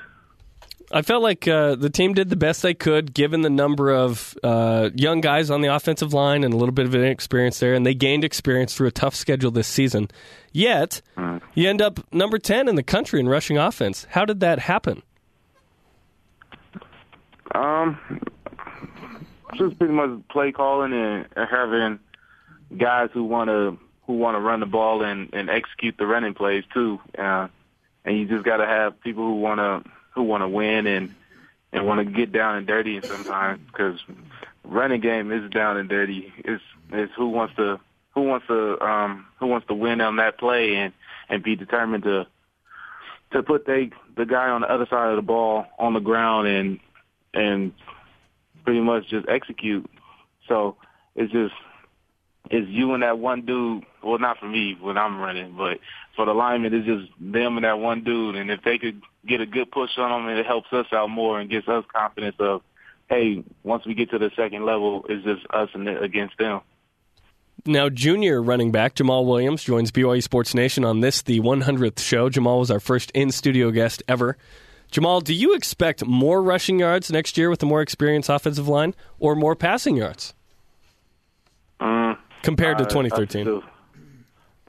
[0.91, 4.37] I felt like uh, the team did the best they could given the number of
[4.43, 7.85] uh, young guys on the offensive line and a little bit of inexperience there, and
[7.85, 10.09] they gained experience through a tough schedule this season.
[10.53, 11.03] Yet,
[11.55, 14.07] you end up number 10 in the country in rushing offense.
[14.11, 15.03] How did that happen?
[17.55, 17.99] Um,
[19.57, 21.99] just pretty much play calling and having
[22.77, 26.33] guys who want to who want to run the ball and, and execute the running
[26.33, 26.99] plays too.
[27.19, 27.49] Uh,
[28.07, 31.15] and you just got to have people who want to who want to win and
[31.73, 33.99] and want to get down and dirty sometimes because
[34.65, 36.33] running game is down and dirty.
[36.39, 37.79] It's it's who wants to
[38.15, 40.93] who wants to um who wants to win on that play and
[41.29, 42.27] and be determined to
[43.33, 46.49] to put they the guy on the other side of the ball on the ground
[46.49, 46.81] and
[47.35, 47.73] and
[48.65, 49.89] pretty much just execute.
[50.49, 50.77] So
[51.15, 51.55] it's just
[52.51, 53.85] it's you and that one dude.
[54.03, 55.79] Well, not for me when I'm running, but
[56.17, 58.37] for the lineman, it's just them and that one dude.
[58.37, 61.41] And if they could get a good push on them, it helps us out more
[61.41, 62.63] and gives us confidence of,
[63.09, 66.61] hey, once we get to the second level, it's just us and against them.
[67.67, 72.31] Now, junior running back Jamal Williams joins BYU Sports Nation on this, the 100th show.
[72.31, 74.37] Jamal was our first in studio guest ever.
[74.91, 78.95] Jamal, do you expect more rushing yards next year with a more experienced offensive line
[79.19, 80.35] or more passing yards?
[82.43, 83.41] Compared to 2013?
[83.41, 83.63] I still,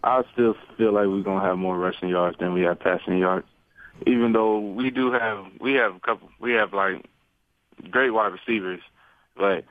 [0.03, 3.47] I still feel like we're gonna have more rushing yards than we have passing yards.
[4.08, 7.05] Even though we do have, we have a couple, we have like
[7.89, 8.82] great wide receivers,
[9.36, 9.65] but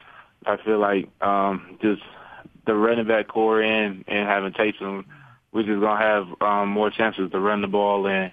[0.47, 2.03] I feel like um, just
[2.67, 5.05] the running back core in and having Taysom,
[5.53, 8.33] we're just gonna have um, more chances to run the ball and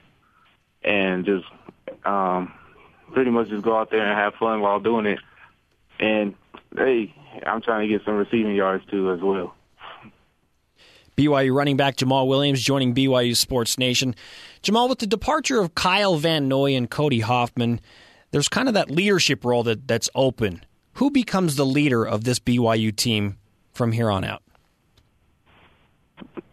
[0.83, 1.45] and just
[2.05, 2.53] um,
[3.13, 5.19] pretty much just go out there and have fun while doing it.
[5.99, 6.35] And
[6.77, 7.13] hey,
[7.45, 9.55] I'm trying to get some receiving yards too as well.
[11.17, 14.15] BYU running back Jamal Williams joining BYU Sports Nation.
[14.61, 17.79] Jamal, with the departure of Kyle Van Noy and Cody Hoffman,
[18.31, 20.63] there's kind of that leadership role that, that's open.
[20.93, 23.37] Who becomes the leader of this BYU team
[23.71, 24.43] from here on out?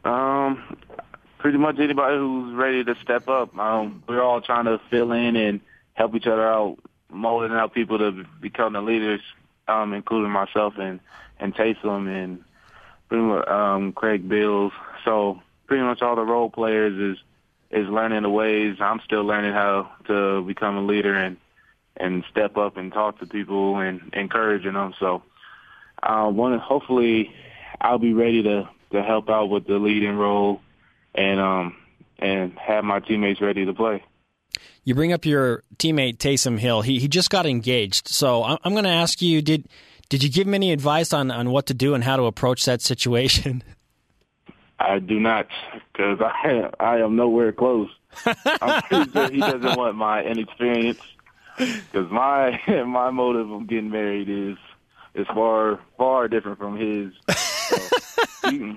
[0.05, 0.77] Um,
[1.39, 3.57] pretty much anybody who's ready to step up.
[3.59, 5.61] Um, we're all trying to fill in and
[5.95, 6.79] help each other out,
[7.11, 9.21] molding out people to become the leaders,
[9.73, 11.01] um, including myself and
[11.39, 12.45] and Taysom and
[13.09, 14.73] pretty much um, Craig Bills.
[15.05, 17.23] So pretty much all the role players is
[17.71, 18.77] is learning the ways.
[18.81, 21.37] I'm still learning how to become a leader and
[21.97, 24.95] and step up and talk to people and encouraging them.
[24.99, 25.23] So,
[26.03, 27.35] I want to hopefully
[27.81, 30.61] I'll be ready to to help out with the leading role
[31.15, 31.77] and um
[32.19, 34.05] and have my teammates ready to play.
[34.85, 36.83] You bring up your teammate Taysom Hill.
[36.83, 38.09] He he just got engaged.
[38.09, 39.69] So I'm, I'm going to ask you did
[40.09, 42.65] did you give him any advice on on what to do and how to approach
[42.65, 43.63] that situation?
[44.79, 45.47] I do not,
[45.93, 47.89] because I I am nowhere close.
[48.61, 51.01] I'm pretty sure he doesn't want my inexperience,
[51.57, 54.59] because my my motive of getting married is
[55.15, 57.13] is far far different from his.
[57.37, 58.77] So he,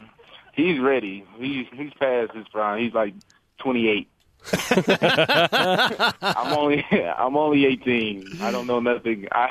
[0.53, 1.25] he's ready.
[1.39, 2.83] He's he's past his prime.
[2.83, 3.15] He's like
[3.59, 4.07] 28.
[6.21, 8.41] I'm only I'm only 18.
[8.41, 9.27] I don't know nothing.
[9.31, 9.49] I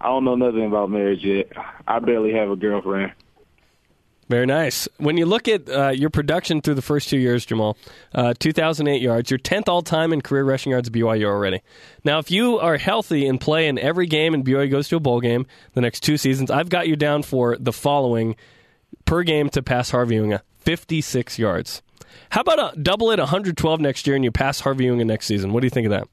[0.00, 1.52] I don't know nothing about marriage yet.
[1.86, 3.12] I barely have a girlfriend.
[4.28, 4.88] Very nice.
[4.96, 7.76] When you look at uh, your production through the first two years, Jamaal,
[8.14, 11.60] uh, 2,008 yards, you're 10th all time in career rushing yards at BYU already.
[12.04, 15.00] Now, if you are healthy and play in every game and BYU goes to a
[15.00, 18.36] bowl game the next two seasons, I've got you down for the following
[19.04, 21.82] per game to pass Harvey Unga 56 yards.
[22.30, 25.52] How about a double it 112 next year and you pass Harvey Unga next season?
[25.52, 26.08] What do you think of that?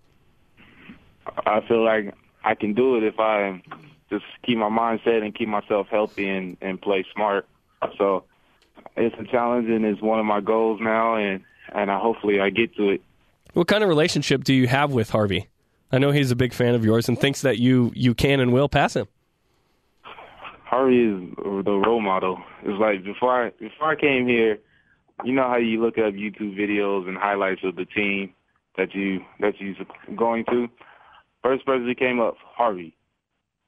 [1.46, 3.62] I feel like I can do it if I
[4.10, 7.48] just keep my mindset and keep myself healthy and, and play smart.
[7.98, 8.26] So
[8.96, 12.50] it's a challenge and it's one of my goals now, and and I, hopefully I
[12.50, 13.02] get to it.
[13.54, 15.50] What kind of relationship do you have with Harvey?
[15.92, 18.54] I know he's a big fan of yours and thinks that you you can and
[18.54, 19.08] will pass him.
[20.66, 21.36] Harvey is
[21.66, 22.40] the role model.
[22.64, 24.58] It's like before I before I came here,
[25.24, 28.34] you know how you look up YouTube videos and highlights of the team
[28.78, 29.76] that you that you're
[30.16, 30.68] going to.
[31.44, 32.96] First person that came up, Harvey.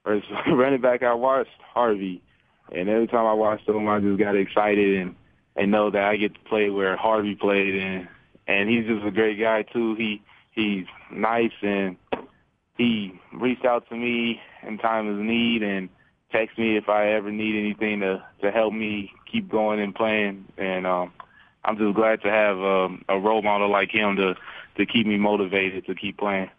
[0.04, 2.22] First running back I watched, Harvey.
[2.72, 5.16] And every time I watched him, I just got excited and
[5.56, 8.08] and know that I get to play where Harvey played, and
[8.48, 9.96] and he's just a great guy too.
[9.96, 11.98] He he's nice and
[12.78, 15.90] he reached out to me in time of need and
[16.32, 20.46] text me if I ever need anything to to help me keep going and playing.
[20.58, 21.12] And um,
[21.66, 24.36] I'm just glad to have um, a role model like him to
[24.76, 26.50] to keep me motivated to keep playing.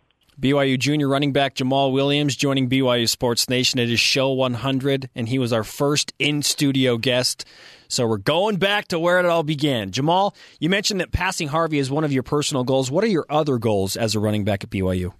[0.40, 5.28] BYU junior running back Jamaal Williams joining BYU Sports Nation at his show 100, and
[5.28, 7.44] he was our first in studio guest.
[7.86, 9.92] So we're going back to where it all began.
[9.92, 12.90] Jamaal, you mentioned that passing Harvey is one of your personal goals.
[12.90, 15.12] What are your other goals as a running back at BYU?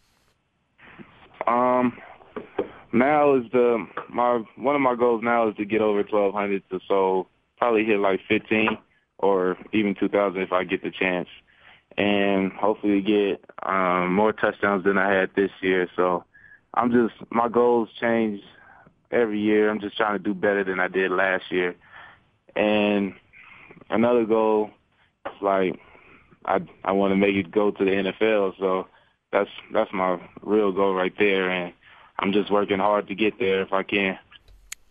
[1.46, 1.96] Um,
[2.92, 6.80] now is the my one of my goals now is to get over 1200 to
[6.88, 8.78] so probably hit like 15
[9.18, 11.28] or even 2000 if I get the chance
[11.96, 15.88] and hopefully get um, more touchdowns than I had this year.
[15.96, 16.24] So
[16.74, 18.40] I'm just my goals change
[19.10, 19.70] every year.
[19.70, 21.76] I'm just trying to do better than I did last year.
[22.56, 23.14] And
[23.90, 24.70] another goal
[25.40, 25.78] like
[26.44, 28.58] I I want to make it go to the NFL.
[28.58, 28.88] So
[29.32, 31.50] that's that's my real goal right there.
[31.50, 31.72] And
[32.18, 34.18] I'm just working hard to get there if I can.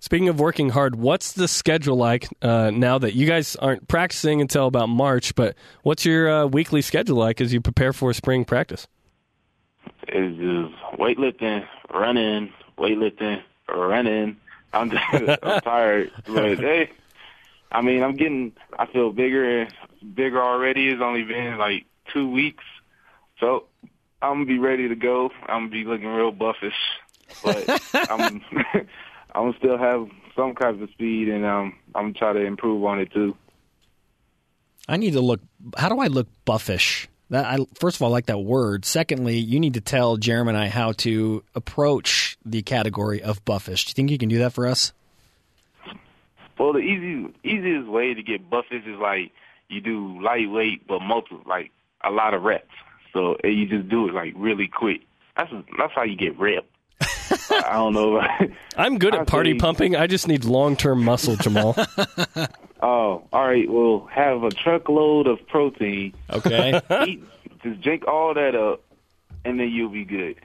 [0.04, 4.42] Speaking of working hard, what's the schedule like uh, now that you guys aren't practicing
[4.42, 5.34] until about March?
[5.34, 8.86] But what's your uh, weekly schedule like as you prepare for spring practice?
[10.10, 14.36] It's just weightlifting, running, weightlifting, running.
[14.74, 15.04] I'm just
[15.42, 16.92] I'm tired, but hey,
[17.72, 18.52] I mean I'm getting.
[18.78, 19.70] I feel bigger,
[20.14, 20.90] bigger already.
[20.90, 22.66] It's only been like two weeks,
[23.40, 23.68] so
[24.22, 25.32] I'm gonna be ready to go.
[25.48, 26.74] I'm gonna be looking real buffish,
[27.42, 28.42] but I'm.
[29.34, 32.84] I'm gonna still have some kind of speed, and um, I'm gonna try to improve
[32.84, 33.36] on it too.
[34.88, 35.42] I need to look.
[35.78, 37.08] How do I look buffish?
[37.30, 38.86] That I, first of all, I like that word.
[38.86, 43.86] Secondly, you need to tell Jeremy and I how to approach the category of buffish.
[43.86, 44.94] Do you think you can do that for us?
[46.60, 49.32] Well, the easy easiest way to get buffish is like
[49.70, 51.72] you do lightweight, but multiple, like
[52.04, 52.68] a lot of reps.
[53.14, 55.02] So you just do it like really quick.
[55.36, 56.73] That's that's how you get ripped.
[57.66, 58.22] I don't know.
[58.78, 59.96] I'm good at party pumping.
[59.96, 61.76] I just need long term muscle, Jamaal.
[62.82, 63.70] oh, all right.
[63.70, 66.14] Well, have a truckload of protein.
[66.30, 66.80] Okay.
[67.08, 67.24] Eat,
[67.64, 68.82] just drink all that up,
[69.46, 70.38] and then you'll be good.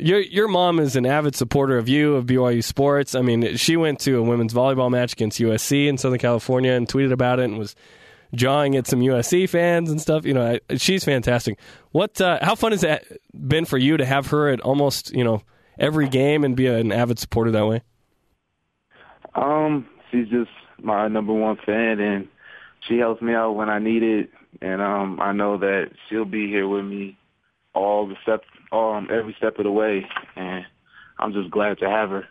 [0.00, 3.14] Your your mom is an avid supporter of you of BYU sports.
[3.14, 6.88] I mean, she went to a women's volleyball match against USC in Southern California and
[6.88, 7.76] tweeted about it and was
[8.34, 10.24] jawing at some USC fans and stuff.
[10.24, 11.58] You know, she's fantastic.
[11.92, 12.20] What?
[12.20, 15.42] Uh, how fun has that been for you to have her at almost you know
[15.78, 17.82] every game and be an avid supporter that way?
[19.34, 20.50] Um, she's just
[20.82, 22.28] my number one fan, and
[22.88, 24.30] she helps me out when I need it.
[24.60, 27.18] And um, I know that she'll be here with me
[27.74, 30.06] all the step, um, every step of the way,
[30.36, 30.64] and
[31.18, 32.24] I'm just glad to have her.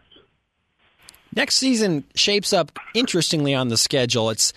[1.35, 4.29] Next season shapes up interestingly on the schedule.
[4.29, 4.53] It's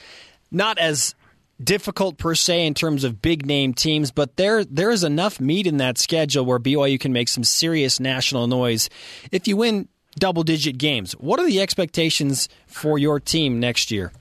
[0.50, 1.14] not as
[1.62, 5.66] difficult per se in terms of big name teams, but there there is enough meat
[5.66, 8.88] in that schedule where BYU can make some serious national noise
[9.32, 9.88] if you win
[10.18, 11.12] double digit games.
[11.12, 14.12] What are the expectations for your team next year?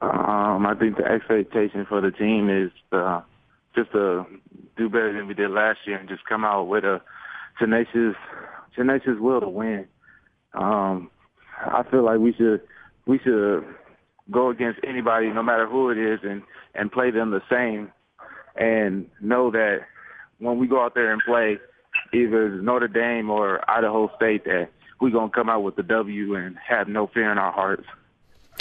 [0.00, 3.20] Um, I think the expectation for the team is uh,
[3.74, 4.24] just to
[4.76, 7.02] do better than we did last year and just come out with a
[7.58, 8.16] tenacious,
[8.74, 9.86] tenacious will to win.
[10.54, 11.10] Um,
[11.58, 12.62] I feel like we should
[13.06, 13.64] we should
[14.30, 16.42] go against anybody, no matter who it is, and
[16.74, 17.90] and play them the same,
[18.56, 19.80] and know that
[20.38, 21.58] when we go out there and play,
[22.12, 24.68] either Notre Dame or Idaho State, that
[25.00, 27.86] we're gonna come out with the W and have no fear in our hearts.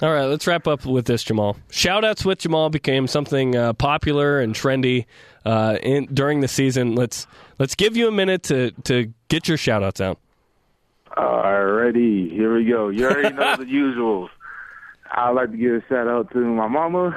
[0.01, 1.57] All right, let's wrap up with this, Jamaal.
[1.70, 5.05] Shoutouts with Jamaal became something uh, popular and trendy
[5.45, 6.95] uh, in, during the season.
[6.95, 10.17] Let's let's give you a minute to to get your shoutouts out.
[11.17, 12.88] Alrighty, here we go.
[12.88, 14.30] You already know the usuals.
[15.12, 17.16] I'd like to give a shout out to my mama,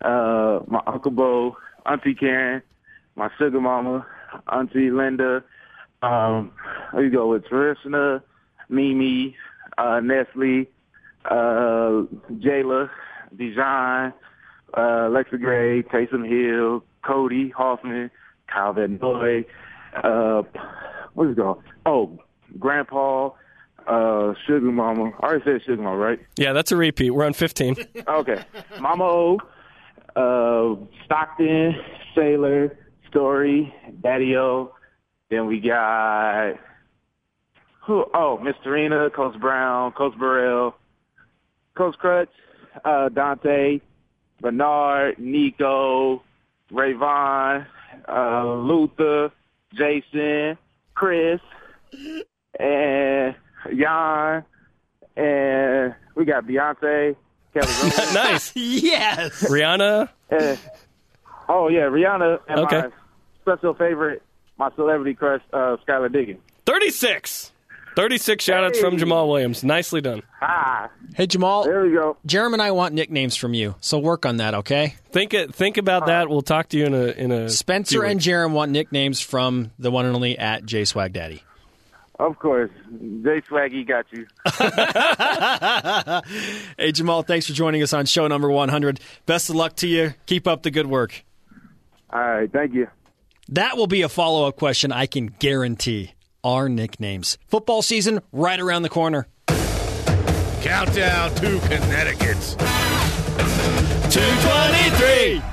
[0.00, 1.56] uh, my Uncle Bo,
[1.86, 2.62] Auntie Karen,
[3.16, 4.06] my sugar mama,
[4.48, 5.44] Auntie Linda.
[6.02, 6.52] Um,
[6.96, 8.22] you go with Tarishna,
[8.68, 9.36] Mimi,
[9.78, 10.66] uh, Nestle,
[11.26, 12.90] uh, Jayla,
[13.36, 14.12] Dijon,
[14.76, 18.10] uh, Alexa Gray, Taysom Hill, Cody Hoffman,
[18.48, 19.44] Kyle Van Noy,
[20.02, 20.42] uh,
[21.14, 21.62] what is it called?
[21.86, 22.18] Oh,
[22.58, 23.30] Grandpa,
[23.86, 25.12] uh, Sugar Mama.
[25.20, 26.20] I already said Sugar Mama, right?
[26.36, 27.10] Yeah, that's a repeat.
[27.10, 27.76] We're on 15.
[28.08, 28.44] Okay.
[28.80, 29.38] Mama O,
[30.16, 31.74] uh, Stockton,
[32.14, 32.76] Sailor,
[33.08, 33.72] Story,
[34.02, 34.74] Daddy O.
[35.30, 36.54] Then we got
[37.86, 38.04] who?
[38.14, 40.74] Oh, Miss Serena, Coach Brown, Coach Burrell,
[41.76, 42.28] Coach Crutch,
[42.84, 43.80] uh, Dante,
[44.40, 46.22] Bernard, Nico,
[46.70, 47.66] Rayvon,
[48.08, 49.30] uh, Luther,
[49.74, 50.58] Jason,
[50.94, 51.40] Chris,
[52.58, 53.34] and
[53.68, 54.44] Jan,
[55.16, 57.16] and we got Beyonce,
[57.54, 58.14] Kelly Rowland.
[58.14, 58.52] nice.
[58.56, 59.44] yes.
[59.48, 60.08] Rihanna.
[60.30, 60.58] and,
[61.48, 62.80] oh yeah, Rihanna, and Okay.
[62.82, 62.90] my
[63.42, 64.22] special favorite,
[64.58, 66.40] my celebrity crush, uh, Skylar Diggins.
[66.66, 67.50] 36.
[67.94, 69.62] 36 shout shoutouts from Jamaal Williams.
[69.62, 70.22] Nicely done.
[70.40, 72.16] Ah, Hey Jamaal, there we go.
[72.24, 74.94] Jeremy and I want nicknames from you, so work on that, okay?
[75.10, 75.54] Think it.
[75.54, 76.30] Think about that.
[76.30, 77.50] We'll talk to you in a in a.
[77.50, 81.42] Spencer few and Jeremy want nicknames from the one and only at J Swag Daddy.
[82.18, 82.70] Of course,
[83.22, 84.26] Jay Swaggy got you.
[86.78, 89.00] Hey Jamaal, thanks for joining us on show number 100.
[89.26, 90.14] Best of luck to you.
[90.26, 91.24] Keep up the good work.
[92.12, 92.86] All right, thank you.
[93.48, 96.12] That will be a follow up question I can guarantee.
[96.44, 97.38] Our nicknames.
[97.48, 99.26] Football season right around the corner.
[100.62, 102.56] Countdown to Connecticut.
[104.10, 105.42] 223.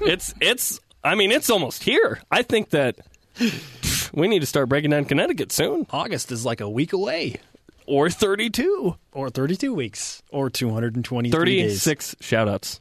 [0.00, 0.78] It's it's.
[1.02, 2.20] I mean, it's almost here.
[2.30, 2.96] I think that
[3.36, 3.77] pff,
[4.12, 7.36] we need to start breaking down Connecticut soon, August is like a week away,
[7.86, 8.96] or 32.
[9.12, 11.82] or 32 weeks, or 223 days.
[11.84, 12.80] 36 shoutouts,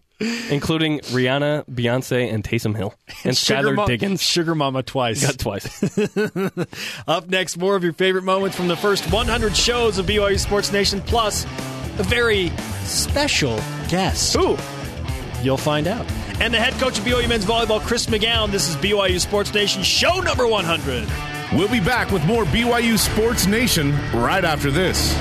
[0.49, 4.21] including Rihanna, Beyonce, and Taysom Hill, and Sugar Skylar Mo- Diggins.
[4.21, 5.25] Sugar Mama twice.
[5.25, 5.84] Got twice.
[7.07, 10.71] Up next, more of your favorite moments from the first 100 shows of BYU Sports
[10.71, 11.45] Nation, plus
[11.99, 12.49] a very
[12.84, 13.57] special
[13.89, 14.36] guest.
[14.36, 14.57] Ooh.
[15.41, 16.05] You'll find out.
[16.39, 18.51] And the head coach of BYU men's volleyball, Chris McGown.
[18.51, 21.07] This is BYU Sports Nation, show number 100.
[21.53, 25.15] We'll be back with more BYU Sports Nation right after this.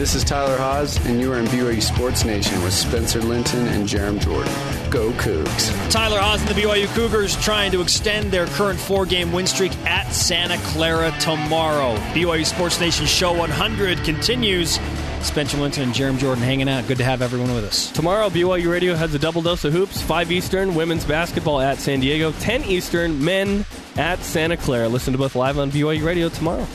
[0.00, 3.86] This is Tyler Haws, and you are in BYU Sports Nation with Spencer Linton and
[3.86, 4.50] Jarom Jordan.
[4.90, 5.90] Go Cougs.
[5.90, 9.76] Tyler Haws and the BYU Cougars trying to extend their current four game win streak
[9.84, 11.96] at Santa Clara tomorrow.
[12.14, 14.78] BYU Sports Nation Show 100 continues.
[15.22, 16.86] Spencer Linton and Jarom Jordan hanging out.
[16.88, 17.90] Good to have everyone with us.
[17.92, 20.02] Tomorrow, BYU Radio has a double dose of hoops.
[20.02, 22.32] 5 Eastern, women's basketball at San Diego.
[22.32, 23.64] 10 Eastern, men
[23.96, 24.88] at Santa Clara.
[24.88, 26.66] Listen to both live on BYU Radio tomorrow.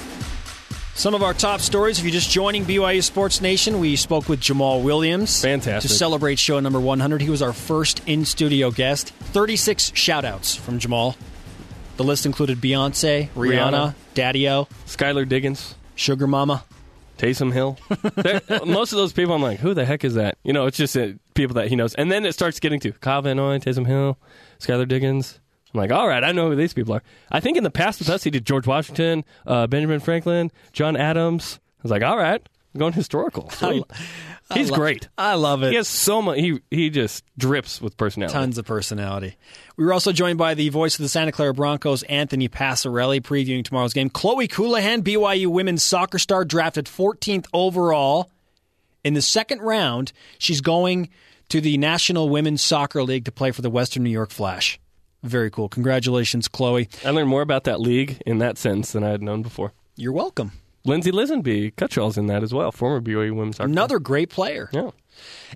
[0.94, 2.00] Some of our top stories.
[2.00, 5.42] If you're just joining BYU Sports Nation, we spoke with Jamaal Williams.
[5.42, 5.92] Fantastic.
[5.92, 7.22] To celebrate show number 100.
[7.22, 9.10] He was our first in studio guest.
[9.10, 11.18] 36 shout outs from Jamaal.
[11.98, 13.96] The list included Beyonce, Rihanna, Rihanna.
[14.14, 16.64] Daddy O, Skylar Diggins, Sugar Mama.
[17.18, 17.78] Taysom Hill.
[18.66, 20.38] Most of those people, I'm like, who the heck is that?
[20.44, 21.94] You know, it's just uh, people that he knows.
[21.96, 24.18] And then it starts getting to Kyle Van Noy, Taysom Hill,
[24.60, 25.40] Skylar Diggins.
[25.74, 27.04] I'm like, all right, I know who these people are.
[27.32, 30.96] I think in the past with us, he did George Washington, uh, Benjamin Franklin, John
[30.96, 31.60] Adams.
[31.80, 33.50] I was like, all right, I'm going historical.
[33.52, 33.86] Sweet.
[34.54, 35.08] He's lo- great.
[35.18, 35.70] I love it.
[35.70, 36.38] He has so much.
[36.38, 38.34] He he just drips with personality.
[38.34, 39.38] Tons of personality.
[39.78, 43.64] We were also joined by the voice of the Santa Clara Broncos, Anthony Passarelli, previewing
[43.64, 44.10] tomorrow's game.
[44.10, 48.30] Chloe Colohan, BYU women's soccer star, drafted 14th overall.
[49.06, 51.10] In the second round, she's going
[51.50, 54.80] to the National Women's Soccer League to play for the Western New York Flash.
[55.24, 55.70] Very cool.
[55.70, 56.90] Congratulations, Chloe.
[57.06, 59.72] I learned more about that league in that sense than I had known before.
[59.96, 60.52] You're welcome.
[60.86, 63.70] Lindsay Lisonbee, Cutshaw's in that as well, former BYU women's soccer.
[63.70, 64.70] Another great player.
[64.72, 64.92] Yeah.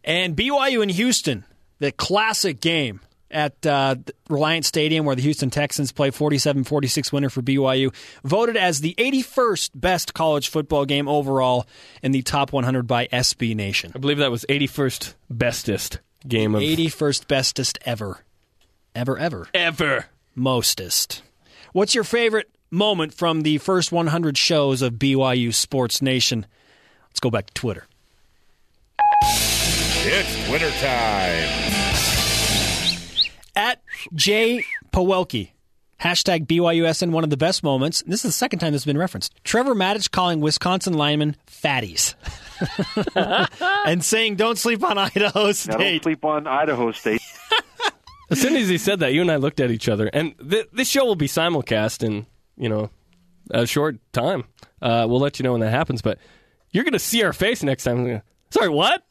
[0.03, 1.45] And BYU in Houston,
[1.79, 3.01] the classic game
[3.31, 3.95] at uh,
[4.27, 9.71] Reliant Stadium where the Houston Texans play 47-46 winner for BYU, voted as the 81st
[9.75, 11.67] best college football game overall
[12.01, 13.91] in the top 100 by SB Nation.
[13.95, 18.23] I believe that was 81st bestest game of 81st bestest ever.
[18.95, 19.47] Ever, ever.
[19.53, 20.05] ever.
[20.35, 21.21] Mostest.
[21.73, 26.45] What's your favorite moment from the first 100 shows of BYU Sports Nation?
[27.09, 27.85] Let's go back to Twitter.
[30.01, 31.49] It's Twitter time.
[33.55, 33.81] At
[34.13, 34.63] J.
[34.91, 35.51] Pawelke.
[35.99, 38.01] Hashtag BYUSN, one of the best moments.
[38.07, 39.33] This is the second time this has been referenced.
[39.43, 42.15] Trevor Matich calling Wisconsin linemen fatties.
[43.85, 47.21] and saying, don't sleep on Idaho Now, don't sleep on Idaho State.
[48.29, 50.67] As soon as he said that, you and I looked at each other, and th-
[50.71, 52.27] this show will be simulcast in
[52.59, 52.89] you know
[53.51, 54.43] a short time.
[54.81, 56.19] Uh, we'll let you know when that happens, but
[56.71, 58.21] you're going to see our face next time.
[58.51, 59.03] Sorry, what?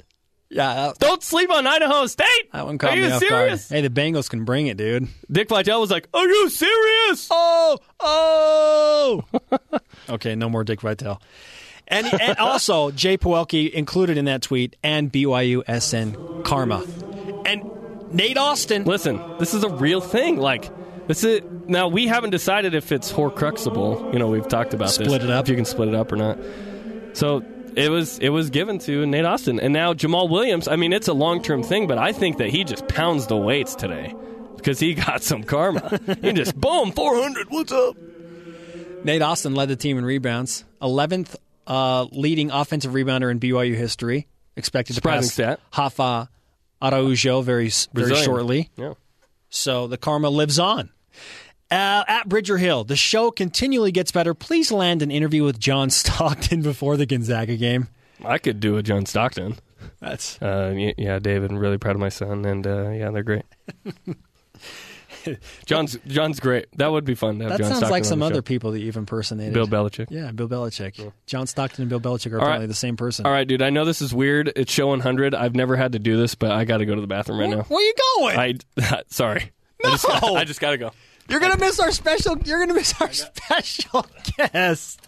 [0.50, 2.26] Yeah, that, Don't sleep on Idaho State.
[2.52, 3.68] that one caught Are me off serious?
[3.68, 3.82] guard.
[3.82, 5.08] Hey, the Bengals can bring it, dude.
[5.30, 9.24] Dick Vitale was like, "Are you serious?" Oh, oh.
[10.08, 11.20] okay, no more Dick Vitale.
[11.86, 16.84] And, and also, Jay Pawelke included in that tweet and BYU SN Karma.
[17.46, 17.62] And
[18.12, 18.84] Nate Austin.
[18.84, 20.36] Listen, this is a real thing.
[20.38, 20.70] Like
[21.08, 24.12] this is now we haven't decided if it's Horcruxable.
[24.12, 24.94] You know, we've talked about this.
[24.94, 25.46] Split it up.
[25.46, 26.38] If you can split it up or not.
[27.14, 27.42] So
[27.74, 30.68] it was it was given to Nate Austin, and now Jamaal Williams.
[30.68, 33.36] I mean, it's a long term thing, but I think that he just pounds the
[33.36, 34.14] weights today
[34.56, 35.98] because he got some karma.
[36.20, 37.46] he just boom four hundred.
[37.50, 37.96] What's up?
[39.04, 40.64] Nate Austin led the team in rebounds.
[40.82, 41.36] 11th
[41.68, 44.26] uh, leading offensive rebounder in BYU history.
[44.56, 45.60] Expected to Surprising pass stat.
[45.72, 46.28] Hafa
[46.82, 48.24] Araujo very, very Brazilian.
[48.24, 48.70] shortly.
[48.76, 48.94] Yeah.
[49.50, 50.90] So the karma lives on.
[51.70, 54.32] Uh, at Bridger Hill, the show continually gets better.
[54.32, 57.88] Please land an interview with John Stockton before the Gonzaga game.
[58.24, 59.56] I could do a John Stockton.
[60.00, 63.44] That's Uh, yeah, David, I'm really proud of my son, and uh, yeah, they're great.
[65.66, 66.66] John's John's great.
[66.78, 68.80] That would be fun to have that John sounds Stockton like some other people that
[68.80, 69.52] you've impersonated.
[69.52, 70.06] Bill Belichick.
[70.10, 71.12] Yeah, Bill Belichick.
[71.26, 73.26] John Stockton and Bill Belichick are probably apparently the same person.
[73.26, 73.60] All right, dude.
[73.60, 74.52] I know this is weird.
[74.56, 75.34] It's show 100.
[75.34, 77.50] I've never had to do this, but I got to go to the bathroom right
[77.50, 77.62] now.
[77.62, 78.38] Where you going?
[78.80, 79.52] I sorry.
[79.84, 80.34] I just, No!
[80.36, 80.90] I just got to go.
[81.28, 82.38] You're gonna miss our special.
[82.38, 84.06] You're gonna miss our special
[84.38, 85.00] guest.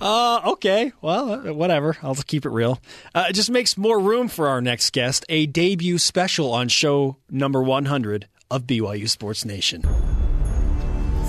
[0.00, 0.92] Uh, okay.
[1.00, 1.96] Well, uh, whatever.
[2.02, 2.80] I'll just keep it real.
[3.14, 7.16] Uh, it just makes more room for our next guest, a debut special on show
[7.30, 9.82] number 100 of BYU Sports Nation.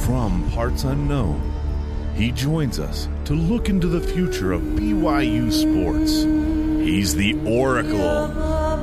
[0.06, 1.42] From parts unknown,
[2.16, 6.24] he joins us to look into the future of BYU sports.
[6.84, 8.02] He's the Oracle,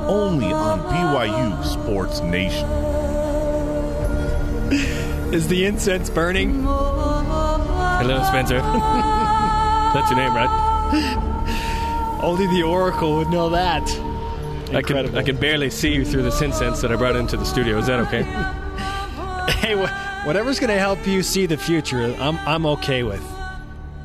[0.09, 2.69] only on BYU Sports Nation.
[5.31, 6.63] Is the incense burning?
[6.63, 8.57] Hello, Spencer.
[9.93, 12.19] That's your name, right?
[12.23, 13.83] Only the Oracle would know that.
[14.73, 17.45] I can I can barely see you through this incense that I brought into the
[17.45, 17.77] studio.
[17.77, 18.23] Is that okay?
[19.51, 23.23] Hey, wh- whatever's going to help you see the future, I'm I'm okay with.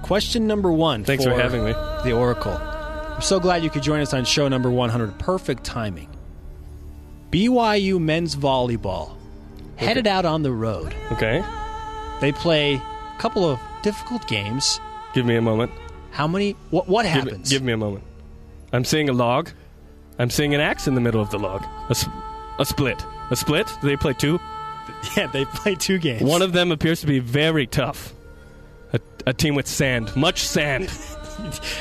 [0.03, 1.05] Question number one.
[1.05, 1.73] Thanks for for having me.
[1.73, 2.53] The Oracle.
[2.53, 5.19] I'm so glad you could join us on show number 100.
[5.19, 6.09] Perfect timing.
[7.31, 9.17] BYU men's volleyball
[9.87, 10.95] headed out on the road.
[11.13, 11.43] Okay.
[12.21, 14.81] They play a couple of difficult games.
[15.15, 15.73] Give me a moment.
[16.13, 16.53] How many?
[16.71, 17.49] What what Give me, happens?
[17.51, 18.05] give me a moment.
[18.73, 19.51] I'm seeing a log.
[20.19, 21.63] I'm seeing an axe in the middle of the log.
[21.89, 22.07] A, s-
[22.59, 23.05] a split.
[23.31, 23.67] A split?
[23.81, 24.39] Do they play two?
[25.17, 26.23] yeah, they play two games.
[26.23, 28.13] One of them appears to be very tough.
[28.93, 30.15] A, a team with sand.
[30.17, 30.85] Much sand.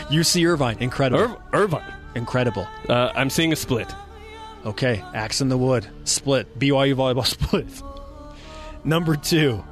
[0.10, 1.24] UC Irvine, incredible.
[1.34, 1.94] Ir- Irvine.
[2.16, 2.66] incredible.
[2.88, 3.92] Uh, I'm seeing a split.
[4.66, 6.58] Okay, axe in the wood, split.
[6.60, 7.68] BYU volleyball split.
[8.90, 9.64] Number two,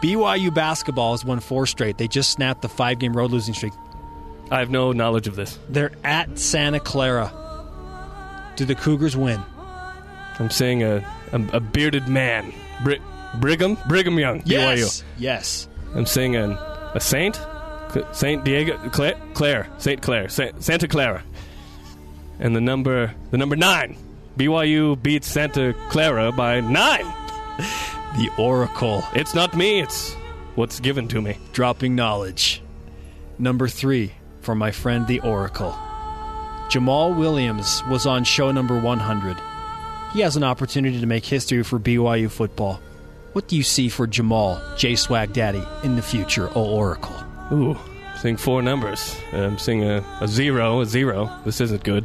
[0.00, 1.98] BYU basketball has won four straight.
[1.98, 3.72] They just snapped the five game road losing streak.
[4.52, 5.58] I have no knowledge of this.
[5.68, 7.32] They're at Santa Clara.
[8.54, 9.42] Do the Cougars win?
[10.38, 12.52] I'm seeing a, a, a bearded man.
[12.84, 13.00] Bri-
[13.40, 13.76] Brigham?
[13.88, 14.42] Brigham Young.
[14.44, 15.02] Yes.
[15.18, 15.68] Yes.
[15.96, 16.52] I'm seeing an,
[16.94, 17.40] a saint.
[18.12, 18.78] Saint Diego.
[18.90, 19.20] Claire.
[19.34, 19.68] Claire.
[19.78, 20.28] Saint Clair.
[20.28, 21.24] Sa- Santa Clara.
[22.38, 23.96] And the number the number nine.
[24.38, 27.12] BYU beats Santa Clara by nine.
[28.16, 29.80] The Oracle It's not me.
[29.80, 30.14] It's
[30.54, 31.36] what's given to me.
[31.52, 32.62] dropping knowledge.
[33.38, 35.72] Number three, for my friend the Oracle.
[36.68, 39.36] Jamaal Williams was on show number 100.
[40.12, 42.80] He has an opportunity to make history for BYU football.
[43.32, 47.16] What do you see for Jamaal, J Swag Daddy, in the future, O Oracle?
[47.52, 47.76] Ooh,
[48.22, 49.16] seeing four numbers.
[49.32, 51.30] I'm seeing a, a zero, a zero.
[51.44, 52.04] This isn't good.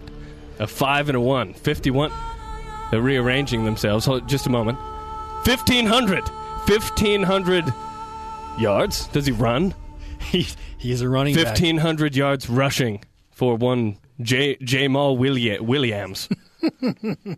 [0.58, 1.54] A five and a one.
[1.54, 2.12] 51.
[2.90, 4.06] They're rearranging themselves.
[4.08, 4.80] Hold just a moment.
[5.46, 6.28] 1,500.
[6.68, 7.74] 1,500
[8.60, 9.08] yards.
[9.08, 9.74] Does he run?
[10.22, 11.46] he, he's a running back.
[11.46, 14.58] 1,500 yards rushing for one J.
[14.58, 16.30] Jamaal Willia- Williams.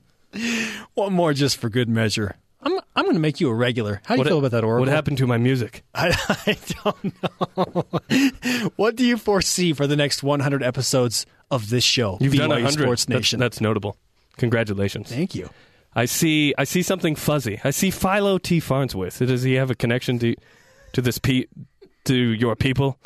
[0.94, 2.38] One more just for good measure.
[2.64, 4.02] I'm I'm going to make you a regular.
[4.06, 4.86] How do you What feel about that, Oracle?
[4.86, 5.84] What happened to my music?
[5.94, 6.16] I,
[6.48, 8.70] I don't know.
[8.78, 12.18] what do you foresee for the next 100 episodes of this show?
[12.22, 12.72] You've done BYU 100.
[12.84, 13.98] Sports That's- That's, notable.
[14.38, 15.10] Congratulations.
[15.10, 15.50] Thank you.
[15.96, 16.54] I see.
[16.58, 17.60] I see something fuzzy.
[17.64, 18.60] I see Philo T.
[18.60, 19.20] Farnsworth.
[19.20, 20.36] Does he have a connection to
[20.94, 21.46] to this pe-
[22.06, 22.98] to your people?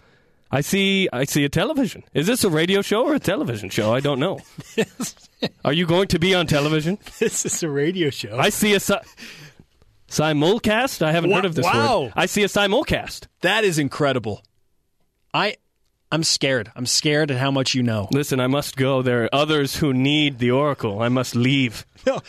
[0.52, 1.10] I see.
[1.12, 2.04] I see a television.
[2.14, 3.94] Is this a radio show or a television show?
[3.94, 4.40] I don't know.
[5.66, 6.98] Are you going to be on television?
[7.20, 8.38] This is a radio show.
[8.38, 8.94] I see a si-
[10.10, 11.02] simulcast.
[11.02, 12.04] I haven't Wa- heard of this wow.
[12.04, 12.14] word.
[12.16, 13.28] I see a simulcast.
[13.42, 14.44] that is incredible.
[15.34, 15.56] I
[16.12, 16.72] I'm scared.
[16.76, 18.08] I'm scared at how much you know.
[18.12, 19.02] Listen, I must go.
[19.02, 21.02] There are others who need the oracle.
[21.02, 21.86] I must leave.
[22.06, 22.22] No,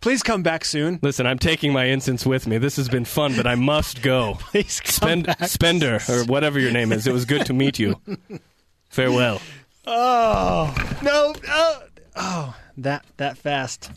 [0.00, 0.98] please come back soon.
[1.02, 2.58] Listen, I'm taking my incense with me.
[2.58, 4.34] This has been fun, but I must go.
[4.40, 5.44] Please come Spend, back.
[5.48, 7.06] Spender, or whatever your name is.
[7.06, 8.00] It was good to meet you.
[8.88, 9.40] Farewell.
[9.86, 11.34] Oh no!
[11.48, 11.82] Oh,
[12.16, 13.90] oh, that that fast.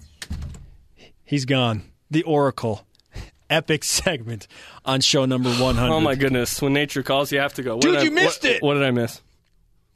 [1.25, 1.83] He's gone.
[2.11, 2.85] The Oracle,
[3.49, 4.47] epic segment
[4.85, 5.91] on show number 100.
[5.93, 6.61] Oh my goodness!
[6.61, 7.75] When nature calls, you have to go.
[7.75, 8.61] What Dude, did I- you missed what- it!
[8.63, 9.21] What did I miss?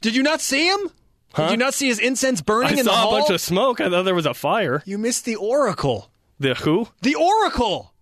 [0.02, 0.92] Did you not see him?
[1.38, 1.44] Huh?
[1.50, 3.12] Did you not see his incense burning I in the hall?
[3.12, 3.80] saw a bunch of smoke.
[3.80, 4.82] I thought there was a fire.
[4.86, 6.10] You missed the Oracle.
[6.40, 6.88] The who?
[7.02, 7.94] The Oracle.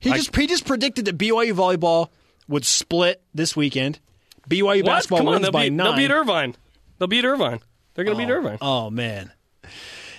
[0.00, 2.08] He I- just he just predicted that BYU volleyball
[2.48, 4.00] would split this weekend.
[4.48, 4.86] BYU What?
[4.86, 5.86] basketball Come on, wins they'll by beat, nine.
[5.86, 6.56] they'll beat Irvine.
[6.98, 7.60] They'll beat Irvine.
[7.94, 8.58] They're going to beat Irvine.
[8.60, 9.30] Oh man!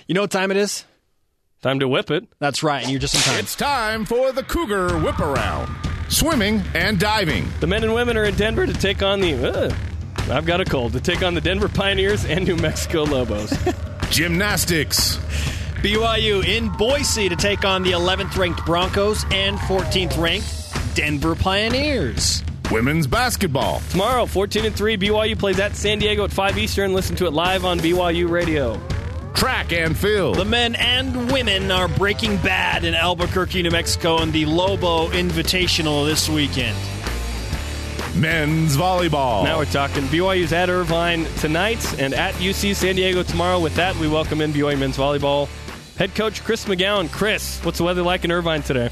[0.08, 0.84] You know what time it is?
[1.60, 2.26] Time to whip it.
[2.38, 3.38] That's right, and you're just in time.
[3.38, 5.74] It's time for the Cougar Whip Around.
[6.08, 7.46] Swimming and diving.
[7.60, 9.34] The men and women are in Denver to take on the.
[9.34, 9.74] Uh,
[10.30, 10.92] I've got a cold.
[10.94, 13.52] To take on the Denver Pioneers and New Mexico Lobos.
[14.10, 15.18] Gymnastics.
[15.82, 22.42] BYU in Boise to take on the 11th ranked Broncos and 14th ranked Denver Pioneers.
[22.70, 23.82] Women's basketball.
[23.90, 26.94] Tomorrow, 14 and 3, BYU plays at San Diego at 5 Eastern.
[26.94, 28.80] Listen to it live on BYU Radio.
[29.34, 30.36] Track and field.
[30.36, 36.06] The men and women are breaking bad in Albuquerque, New Mexico, in the Lobo Invitational
[36.06, 36.78] this weekend.
[38.16, 39.42] Men's volleyball.
[39.42, 40.04] Now we're talking.
[40.04, 43.58] BYU's at Irvine tonight and at UC San Diego tomorrow.
[43.58, 45.48] With that, we welcome in BYU men's volleyball
[45.96, 47.10] head coach Chris McGown.
[47.10, 48.90] Chris, what's the weather like in Irvine today?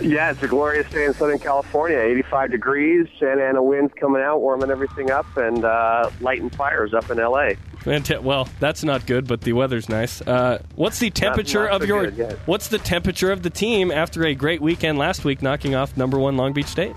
[0.00, 1.98] Yeah, it's a glorious day in Southern California.
[1.98, 7.10] 85 degrees, Santa Ana winds coming out, warming everything up, and uh, lighting fires up
[7.10, 7.50] in LA.
[7.80, 10.20] Fanta- well, that's not good, but the weather's nice.
[10.22, 12.30] Uh, what's the temperature not of so your?
[12.46, 16.18] What's the temperature of the team after a great weekend last week, knocking off number
[16.18, 16.94] one Long Beach State?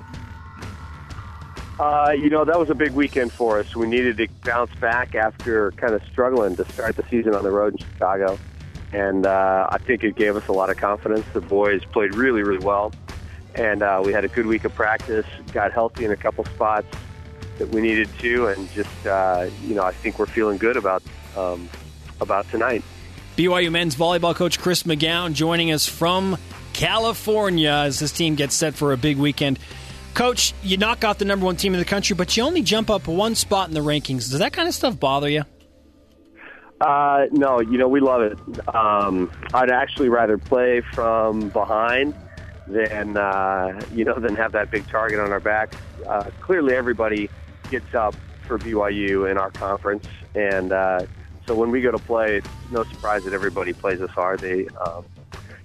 [1.82, 3.76] Uh, you know, that was a big weekend for us.
[3.76, 7.50] We needed to bounce back after kind of struggling to start the season on the
[7.50, 8.38] road in Chicago.
[8.94, 11.26] And uh, I think it gave us a lot of confidence.
[11.34, 12.94] The boys played really, really well.
[13.56, 16.86] And uh, we had a good week of practice, got healthy in a couple spots
[17.58, 18.50] that we needed to.
[18.50, 21.02] And just, uh, you know, I think we're feeling good about,
[21.36, 21.68] um,
[22.20, 22.84] about tonight.
[23.38, 26.38] BYU men's volleyball coach Chris McGown joining us from
[26.74, 29.58] California as this team gets set for a big weekend.
[30.14, 32.90] Coach, you knock off the number one team in the country, but you only jump
[32.90, 34.30] up one spot in the rankings.
[34.30, 35.44] Does that kind of stuff bother you?
[36.82, 38.76] Uh, no, you know we love it.
[38.76, 42.16] Um, I'd actually rather play from behind
[42.68, 45.74] than uh, you know than have that big target on our back.
[46.08, 47.30] Uh, clearly, everybody
[47.70, 48.16] gets up
[48.48, 51.06] for BYU in our conference, and uh,
[51.46, 54.40] so when we go to play, it's no surprise that everybody plays us hard.
[54.40, 55.06] They, um,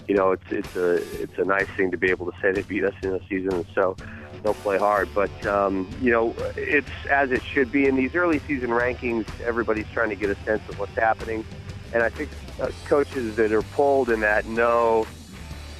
[0.06, 2.62] you know, it's it's a it's a nice thing to be able to say they
[2.62, 3.96] beat us in a season, so
[4.42, 5.08] they'll play hard.
[5.14, 9.26] But um, you know, it's as it should be in these early season rankings.
[9.40, 11.44] Everybody's trying to get a sense of what's happening,
[11.92, 12.30] and I think
[12.60, 15.06] uh, coaches that are pulled in that know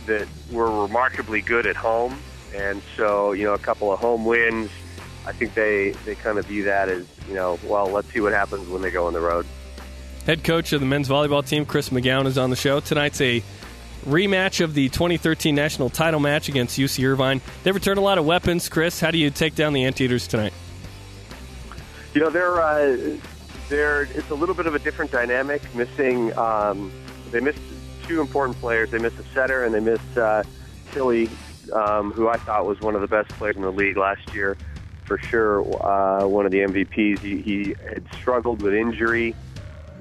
[0.07, 2.19] that we're remarkably good at home,
[2.55, 4.71] and so you know, a couple of home wins.
[5.27, 8.33] I think they they kind of view that as you know, well, let's see what
[8.33, 9.47] happens when they go on the road.
[10.25, 12.81] Head coach of the men's volleyball team, Chris McGown, is on the show.
[12.81, 13.43] Tonight's a
[14.07, 17.41] rematch of the 2013 national title match against UC Irvine.
[17.65, 18.69] They returned a lot of weapons.
[18.69, 20.53] Chris, how do you take down the Anteaters tonight?
[22.15, 23.19] You know, they're uh,
[23.69, 25.63] they're it's a little bit of a different dynamic.
[25.75, 26.91] Missing, um,
[27.31, 27.61] they missed
[28.07, 28.91] two important players.
[28.91, 30.45] They missed a setter and they missed uh,
[30.93, 31.29] Tillie,
[31.73, 34.57] um, who I thought was one of the best players in the league last year,
[35.05, 35.61] for sure.
[35.85, 37.19] Uh, one of the MVPs.
[37.19, 39.35] He, he had struggled with injury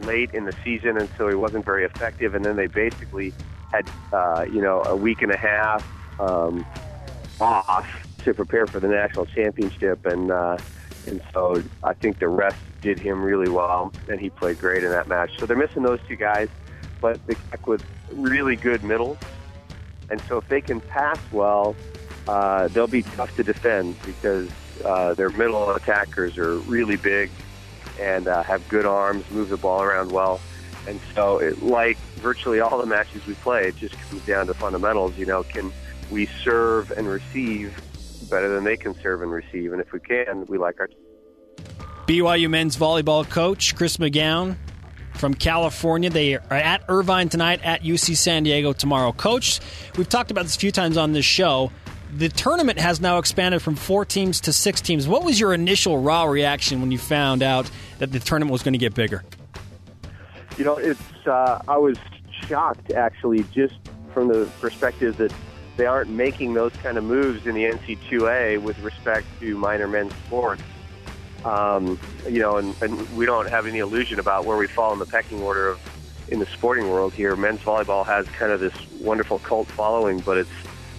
[0.01, 2.35] late in the season, and so he wasn't very effective.
[2.35, 3.33] And then they basically
[3.75, 5.85] had uh, you know a week and a half
[6.19, 6.65] um,
[7.39, 7.87] off
[8.23, 10.57] to prepare for the national championship, and uh,
[11.07, 14.91] and so I think the rest did him really well, and he played great in
[14.91, 15.31] that match.
[15.39, 16.49] So they're missing those two guys,
[17.01, 19.17] but they back with really good middles,
[20.09, 21.75] and so if they can pass well,
[22.27, 24.49] uh, they'll be tough to defend because
[24.83, 27.29] uh, their middle attackers are really big
[27.99, 30.39] and uh, have good arms, move the ball around well.
[30.87, 34.53] And so, it, like virtually all the matches we play, it just comes down to
[34.55, 35.15] fundamentals.
[35.15, 35.71] You know, can
[36.09, 37.79] we serve and receive
[38.31, 39.73] better than they can serve and receive?
[39.73, 40.89] And if we can, we like our.
[42.07, 44.57] BYU men's volleyball coach Chris McGown
[45.13, 46.09] from California.
[46.09, 49.11] They are at Irvine tonight, at UC San Diego tomorrow.
[49.11, 49.59] Coach,
[49.95, 51.71] we've talked about this a few times on this show.
[52.17, 55.07] The tournament has now expanded from four teams to six teams.
[55.07, 57.69] What was your initial raw reaction when you found out
[57.99, 59.23] that the tournament was going to get bigger?
[60.57, 61.97] You know, it's uh, I was
[62.47, 63.75] shocked actually, just
[64.13, 65.33] from the perspective that
[65.77, 70.13] they aren't making those kind of moves in the NC2A with respect to minor men's
[70.25, 70.61] sports.
[71.43, 74.99] Um, you know, and, and we don't have any illusion about where we fall in
[74.99, 75.79] the pecking order of
[76.27, 77.35] in the sporting world here.
[77.35, 80.49] Men's volleyball has kind of this wonderful cult following, but it's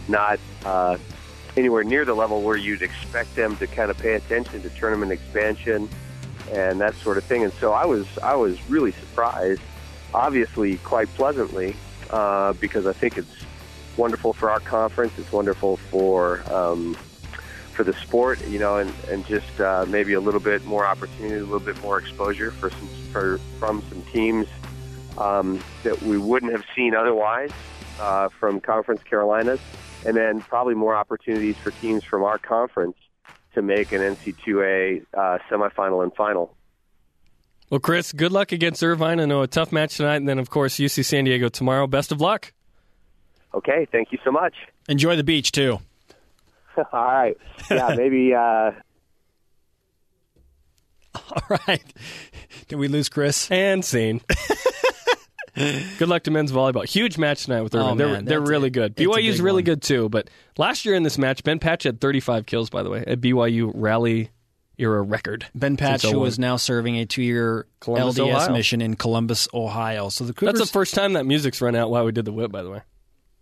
[0.08, 0.96] not uh,
[1.56, 5.10] anywhere near the level where you'd expect them to kind of pay attention to tournament
[5.10, 5.88] expansion
[6.52, 7.42] and that sort of thing.
[7.42, 9.62] And so I was I was really surprised,
[10.14, 11.74] obviously quite pleasantly,
[12.10, 13.28] uh, because I think it's
[13.96, 15.14] wonderful for our conference.
[15.16, 16.96] It's wonderful for um,
[17.76, 21.36] for the sport, you know, and and just uh, maybe a little bit more opportunity,
[21.36, 24.46] a little bit more exposure for some for from some teams
[25.16, 27.52] um, that we wouldn't have seen otherwise
[27.98, 29.60] uh, from Conference Carolinas,
[30.04, 32.96] and then probably more opportunities for teams from our conference
[33.54, 36.55] to make an NC2A uh, semifinal and final.
[37.68, 39.18] Well, Chris, good luck against Irvine.
[39.18, 41.86] I know a tough match tonight, and then of course UC San Diego tomorrow.
[41.86, 42.52] Best of luck.
[43.54, 44.54] Okay, thank you so much.
[44.88, 45.78] Enjoy the beach too.
[46.76, 47.36] All right.
[47.70, 48.34] Yeah, maybe.
[48.34, 48.72] Uh...
[51.14, 51.82] All right.
[52.68, 53.50] Did we lose Chris?
[53.50, 54.20] And scene.
[55.54, 56.84] good luck to men's volleyball.
[56.84, 57.92] Huge match tonight with Irvine.
[57.92, 58.92] Oh, they're they're really good.
[58.92, 59.64] it's a BYU's really one.
[59.64, 60.08] good too.
[60.08, 63.16] But last year in this match, Ben Patch had 35 kills, by the way, a
[63.16, 64.30] BYU rally
[64.78, 65.46] era record.
[65.54, 66.28] Ben Patch, who 01.
[66.28, 68.52] is now serving a two-year LDS Ohio.
[68.52, 70.08] mission in Columbus, Ohio.
[70.08, 70.58] So the Cougars.
[70.58, 72.70] That's the first time that music's run out while we did the whip, by the
[72.70, 72.82] way.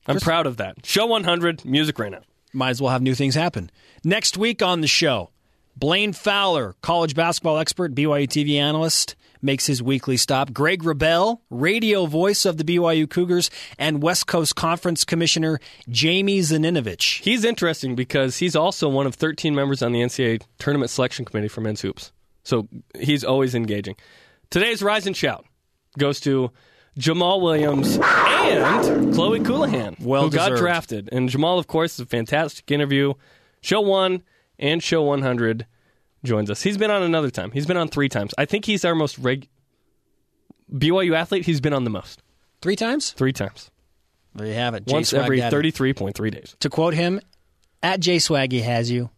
[0.06, 0.84] I'm proud of that.
[0.84, 2.24] Show 100, music ran out.
[2.52, 3.70] might as well have new things happen.
[4.04, 5.30] Next week on the show,
[5.76, 10.52] Blaine Fowler, college basketball expert, BYU TV analyst, makes his weekly stop.
[10.52, 17.20] Greg Wrubell, radio voice of the BYU Cougars, and West Coast Conference Commissioner Jamie Zaninovich.
[17.20, 21.48] He's interesting because he's also one of 13 members on the NCAA Tournament Selection Committee
[21.48, 22.10] for men's hoops.
[22.42, 22.68] So
[22.98, 23.96] he's always engaging.
[24.50, 25.44] Today's Rise and Shout
[25.98, 26.50] goes to
[26.98, 31.08] Jamaal Williams and Chloe Colohan, Well who got drafted.
[31.12, 33.14] And Jamaal, of course, is a fantastic interview.
[33.60, 34.22] Show 1
[34.58, 35.66] and Show 100
[36.24, 36.62] joins us.
[36.62, 37.50] He's been on another time.
[37.52, 38.34] He's been on three times.
[38.38, 39.48] I think he's our most reg-
[40.72, 41.44] BYU athlete.
[41.46, 42.22] He's been on the most.
[42.62, 43.12] Three times?
[43.12, 43.70] Three times.
[44.34, 44.84] There you have it.
[44.86, 46.56] Once J-Swag every 33.3 days.
[46.60, 47.20] To quote him,
[47.82, 49.10] at J Swaggy has you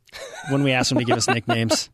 [0.50, 1.88] when we ask him to give us nicknames.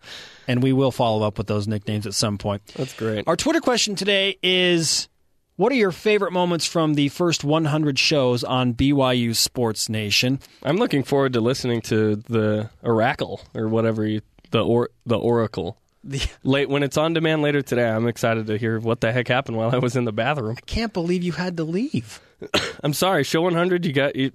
[0.48, 2.66] And we will follow up with those nicknames at some point.
[2.74, 3.28] That's great.
[3.28, 5.08] Our Twitter question today is
[5.54, 10.40] What are your favorite moments from the first 100 shows on BYU Sports Nation?
[10.64, 14.22] I'm looking forward to listening to the Oracle or whatever you,
[14.53, 15.76] the or the Oracle.
[16.05, 19.28] The, Late when it's on demand later today, I'm excited to hear what the heck
[19.28, 20.57] happened while I was in the bathroom.
[20.59, 22.20] I can't believe you had to leave.
[22.82, 23.84] I'm sorry, show 100.
[23.86, 24.16] You got.
[24.16, 24.32] You,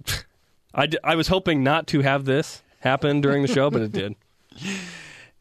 [0.74, 3.92] I d- I was hoping not to have this happen during the show, but it
[3.92, 4.16] did.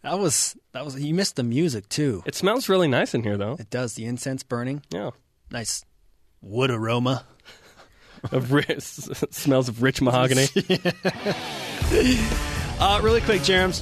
[0.02, 2.22] That was that was you missed the music too.
[2.26, 3.56] It smells really nice in here, though.
[3.58, 4.82] It does the incense burning.
[4.90, 5.10] Yeah,
[5.50, 5.84] Nice
[6.40, 7.24] wood aroma.
[8.30, 10.46] of ri- s- smells of rich mahogany.
[12.78, 13.72] Uh, really quick, Jeremy,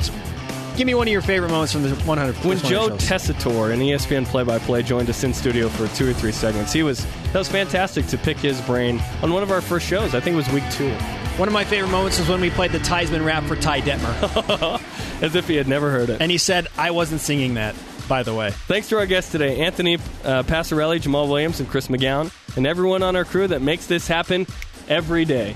[0.76, 2.36] give me one of your favorite moments from the 100.
[2.44, 2.90] When Joe.
[2.90, 7.04] Tessitore, an ESPN play-by-play, joined us in studio for two or three segments, he was
[7.32, 10.14] that was fantastic to pick his brain on one of our first shows.
[10.14, 10.90] I think it was week two,
[11.36, 14.80] One of my favorite moments was when we played the Theismann rap for Ty Detmer.
[15.22, 16.20] as if he had never heard it.
[16.20, 17.74] and he said, I wasn't singing that,
[18.08, 18.50] by the way.
[18.50, 23.02] Thanks to our guests today, Anthony uh, Passarelli, Jamaal Williams, and Chris McGown, and everyone
[23.02, 24.46] on our crew that makes this happen
[24.88, 25.54] every day.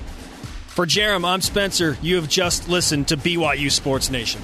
[0.67, 1.97] For Jarom, I'm Spencer.
[2.01, 4.41] You have just listened to BYU Sports Nation.